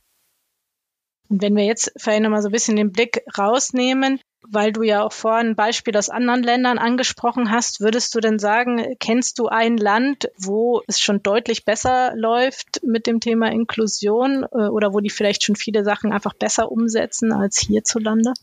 [1.33, 5.01] Und wenn wir jetzt vielleicht nochmal so ein bisschen den Blick rausnehmen, weil du ja
[5.01, 9.47] auch vorhin ein Beispiel aus anderen Ländern angesprochen hast, würdest du denn sagen, kennst du
[9.47, 14.99] ein Land, wo es schon deutlich besser läuft mit dem Thema Inklusion äh, oder wo
[14.99, 18.33] die vielleicht schon viele Sachen einfach besser umsetzen als hierzulande?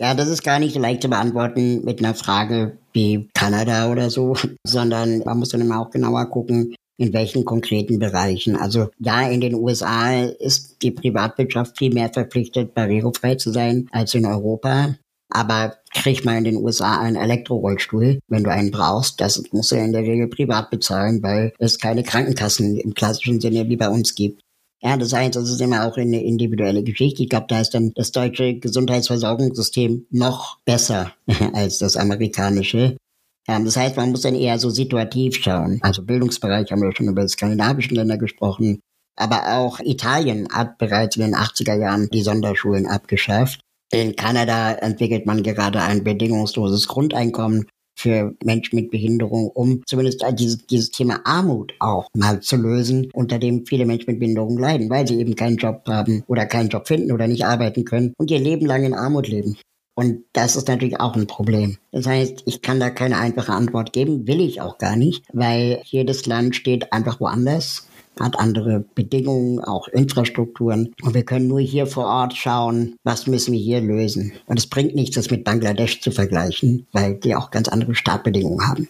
[0.00, 4.08] Ja, das ist gar nicht so leicht zu beantworten mit einer Frage wie Kanada oder
[4.08, 4.34] so,
[4.66, 8.56] sondern man muss dann immer auch genauer gucken, in welchen konkreten Bereichen.
[8.56, 14.14] Also ja, in den USA ist die Privatwirtschaft viel mehr verpflichtet, barrierefrei zu sein als
[14.14, 14.96] in Europa.
[15.30, 19.20] Aber krieg mal in den USA einen Elektrorollstuhl, wenn du einen brauchst.
[19.20, 23.68] Das musst du in der Regel privat bezahlen, weil es keine Krankenkassen im klassischen Sinne
[23.68, 24.42] wie bei uns gibt.
[24.84, 27.22] Ja, das heißt, das ist immer auch eine individuelle Geschichte.
[27.22, 31.12] Ich glaube, da ist dann das deutsche Gesundheitsversorgungssystem noch besser
[31.54, 32.98] als das amerikanische.
[33.46, 35.78] Ja, das heißt, man muss dann eher so situativ schauen.
[35.82, 38.80] Also Bildungsbereich haben wir schon über die skandinavischen Länder gesprochen.
[39.16, 43.60] Aber auch Italien hat bereits in den 80er Jahren die Sonderschulen abgeschafft.
[43.92, 47.66] In Kanada entwickelt man gerade ein bedingungsloses Grundeinkommen
[47.96, 53.38] für Menschen mit Behinderung, um zumindest dieses, dieses Thema Armut auch mal zu lösen, unter
[53.38, 56.88] dem viele Menschen mit Behinderung leiden, weil sie eben keinen Job haben oder keinen Job
[56.88, 59.56] finden oder nicht arbeiten können und ihr Leben lang in Armut leben.
[59.94, 61.78] Und das ist natürlich auch ein Problem.
[61.92, 65.80] Das heißt, ich kann da keine einfache Antwort geben, will ich auch gar nicht, weil
[65.84, 67.86] jedes Land steht einfach woanders
[68.20, 70.94] hat andere Bedingungen, auch Infrastrukturen.
[71.02, 74.32] Und wir können nur hier vor Ort schauen, was müssen wir hier lösen.
[74.46, 78.66] Und es bringt nichts, das mit Bangladesch zu vergleichen, weil die auch ganz andere Startbedingungen
[78.66, 78.88] haben.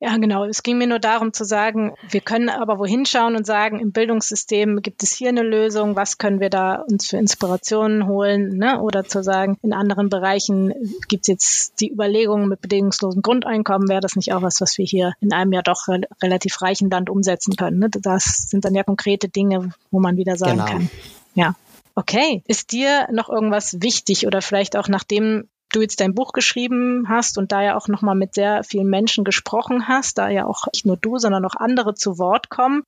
[0.00, 0.44] Ja, genau.
[0.44, 3.90] Es ging mir nur darum zu sagen, wir können aber wohin schauen und sagen, im
[3.90, 8.80] Bildungssystem gibt es hier eine Lösung, was können wir da uns für Inspirationen holen, ne?
[8.80, 10.72] oder zu sagen, in anderen Bereichen
[11.08, 14.84] gibt es jetzt die Überlegungen mit bedingungslosen Grundeinkommen, wäre das nicht auch was, was wir
[14.84, 17.80] hier in einem ja doch re relativ reichen Land umsetzen können.
[17.80, 17.90] Ne?
[17.90, 20.66] Das sind dann ja konkrete Dinge, wo man wieder sagen genau.
[20.66, 20.90] kann.
[21.34, 21.54] Ja.
[21.96, 22.44] Okay.
[22.46, 27.38] Ist dir noch irgendwas wichtig oder vielleicht auch nachdem du jetzt dein Buch geschrieben hast
[27.38, 30.86] und da ja auch nochmal mit sehr vielen Menschen gesprochen hast, da ja auch nicht
[30.86, 32.82] nur du, sondern auch andere zu Wort kommen.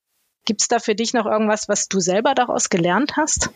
[0.47, 3.51] Gibt es da für dich noch irgendwas, was du selber daraus gelernt hast?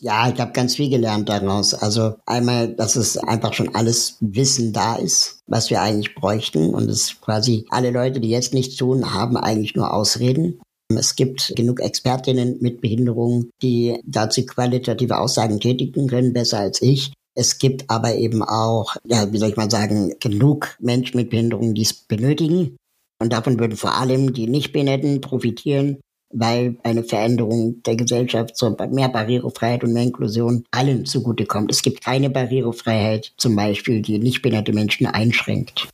[0.00, 1.72] Ja, ich habe ganz viel gelernt daraus.
[1.72, 6.74] Also einmal, dass es einfach schon alles Wissen da ist, was wir eigentlich bräuchten.
[6.74, 10.60] Und es quasi alle Leute, die jetzt nichts tun, haben eigentlich nur Ausreden.
[10.92, 17.12] Es gibt genug Expertinnen mit Behinderungen, die dazu qualitative Aussagen tätigen können, besser als ich.
[17.34, 21.74] Es gibt aber eben auch, ja, wie soll ich mal sagen, genug Menschen mit Behinderungen,
[21.74, 22.76] die es benötigen.
[23.20, 25.98] Und davon würden vor allem die Nichtbehinderten profitieren,
[26.32, 31.70] weil eine Veränderung der Gesellschaft zur mehr Barrierefreiheit und mehr Inklusion allen zugutekommt.
[31.70, 35.88] Es gibt keine Barrierefreiheit, zum Beispiel, die nichtbehinderte Menschen einschränkt.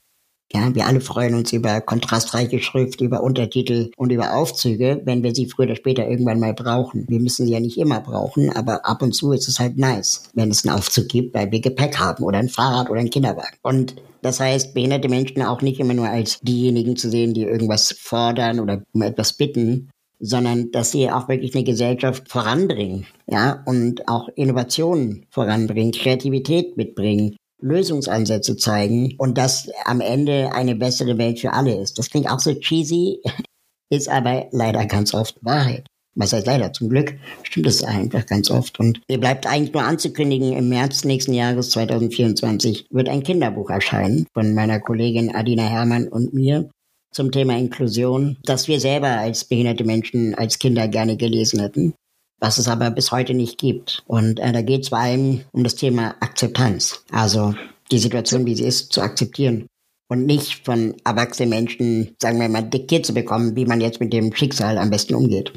[0.53, 5.33] Ja, wir alle freuen uns über kontrastreiche Schrift, über Untertitel und über Aufzüge, wenn wir
[5.33, 7.07] sie früher oder später irgendwann mal brauchen.
[7.09, 10.25] Wir müssen sie ja nicht immer brauchen, aber ab und zu ist es halt nice,
[10.35, 13.59] wenn es einen Aufzug gibt, weil wir Gepäck haben oder ein Fahrrad oder ein Kinderwagen.
[13.63, 17.95] Und das heißt, behinderte Menschen auch nicht immer nur als diejenigen zu sehen, die irgendwas
[17.99, 19.89] fordern oder um etwas bitten,
[20.19, 27.37] sondern dass sie auch wirklich eine Gesellschaft voranbringen, ja, und auch Innovationen voranbringen, Kreativität mitbringen,
[27.61, 31.99] Lösungsansätze zeigen und dass am Ende eine bessere Welt für alle ist.
[31.99, 33.21] Das klingt auch so cheesy,
[33.91, 35.87] ist aber leider ganz oft Wahrheit.
[36.17, 36.73] Was heißt leider?
[36.73, 38.81] Zum Glück stimmt es einfach ganz oft.
[38.81, 44.27] Und mir bleibt eigentlich nur anzukündigen, im März nächsten Jahres 2024 wird ein Kinderbuch erscheinen
[44.35, 46.69] von meiner Kollegin Adina Herrmann und mir
[47.13, 51.95] zum Thema Inklusion, das wir selber als behinderte Menschen als Kinder gerne gelesen hätten
[52.41, 54.03] was es aber bis heute nicht gibt.
[54.07, 57.05] Und äh, da geht es vor allem um das Thema Akzeptanz.
[57.13, 57.55] Also
[57.91, 59.67] die Situation, wie sie ist, zu akzeptieren.
[60.09, 64.13] Und nicht von erwachsenen Menschen, sagen wir mal, diktiert zu bekommen, wie man jetzt mit
[64.13, 65.53] dem Schicksal am besten umgeht.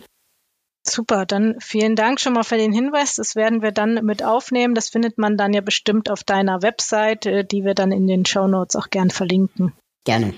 [0.86, 3.16] Super, dann vielen Dank schon mal für den Hinweis.
[3.16, 4.76] Das werden wir dann mit aufnehmen.
[4.76, 8.26] Das findet man dann ja bestimmt auf deiner Website, äh, die wir dann in den
[8.26, 9.74] Show Notes auch gern verlinken.
[10.06, 10.34] Gerne.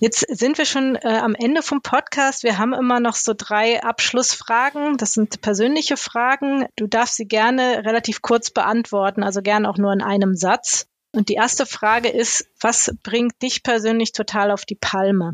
[0.00, 2.44] Jetzt sind wir schon äh, am Ende vom Podcast.
[2.44, 4.96] Wir haben immer noch so drei Abschlussfragen.
[4.96, 6.66] Das sind persönliche Fragen.
[6.76, 10.86] Du darfst sie gerne relativ kurz beantworten, also gerne auch nur in einem Satz.
[11.12, 15.32] Und die erste Frage ist, was bringt dich persönlich total auf die Palme?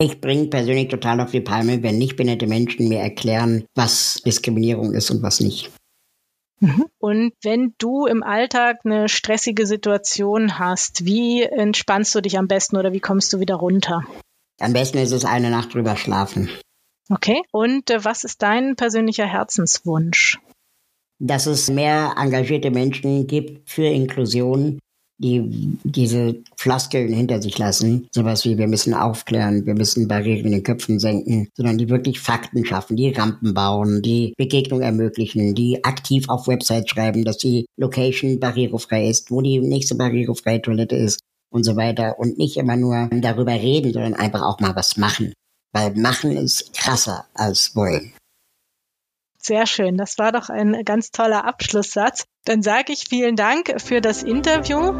[0.00, 4.92] Ich bringe persönlich total auf die Palme, wenn nicht behinderte Menschen mir erklären, was Diskriminierung
[4.92, 5.70] ist und was nicht.
[6.60, 6.86] Mhm.
[6.98, 12.76] Und wenn du im Alltag eine stressige Situation hast, wie entspannst du dich am besten
[12.76, 14.04] oder wie kommst du wieder runter?
[14.60, 16.48] Am besten ist es eine Nacht drüber schlafen.
[17.10, 17.42] Okay.
[17.50, 20.38] Und äh, was ist dein persönlicher Herzenswunsch?
[21.18, 24.78] Dass es mehr engagierte Menschen gibt für Inklusion,
[25.18, 30.52] die diese Floskeln hinter sich lassen, sowas wie wir müssen aufklären, wir müssen Barrieren in
[30.52, 35.84] den Köpfen senken, sondern die wirklich Fakten schaffen, die Rampen bauen, die Begegnung ermöglichen, die
[35.84, 41.20] aktiv auf Websites schreiben, dass die Location barrierefrei ist, wo die nächste barrierefreie Toilette ist
[41.50, 45.32] und so weiter und nicht immer nur darüber reden, sondern einfach auch mal was machen.
[45.72, 48.12] Weil machen ist krasser als wollen.
[49.38, 49.96] Sehr schön.
[49.96, 52.24] Das war doch ein ganz toller Abschlusssatz.
[52.44, 54.92] Dann sage ich vielen Dank für das Interview.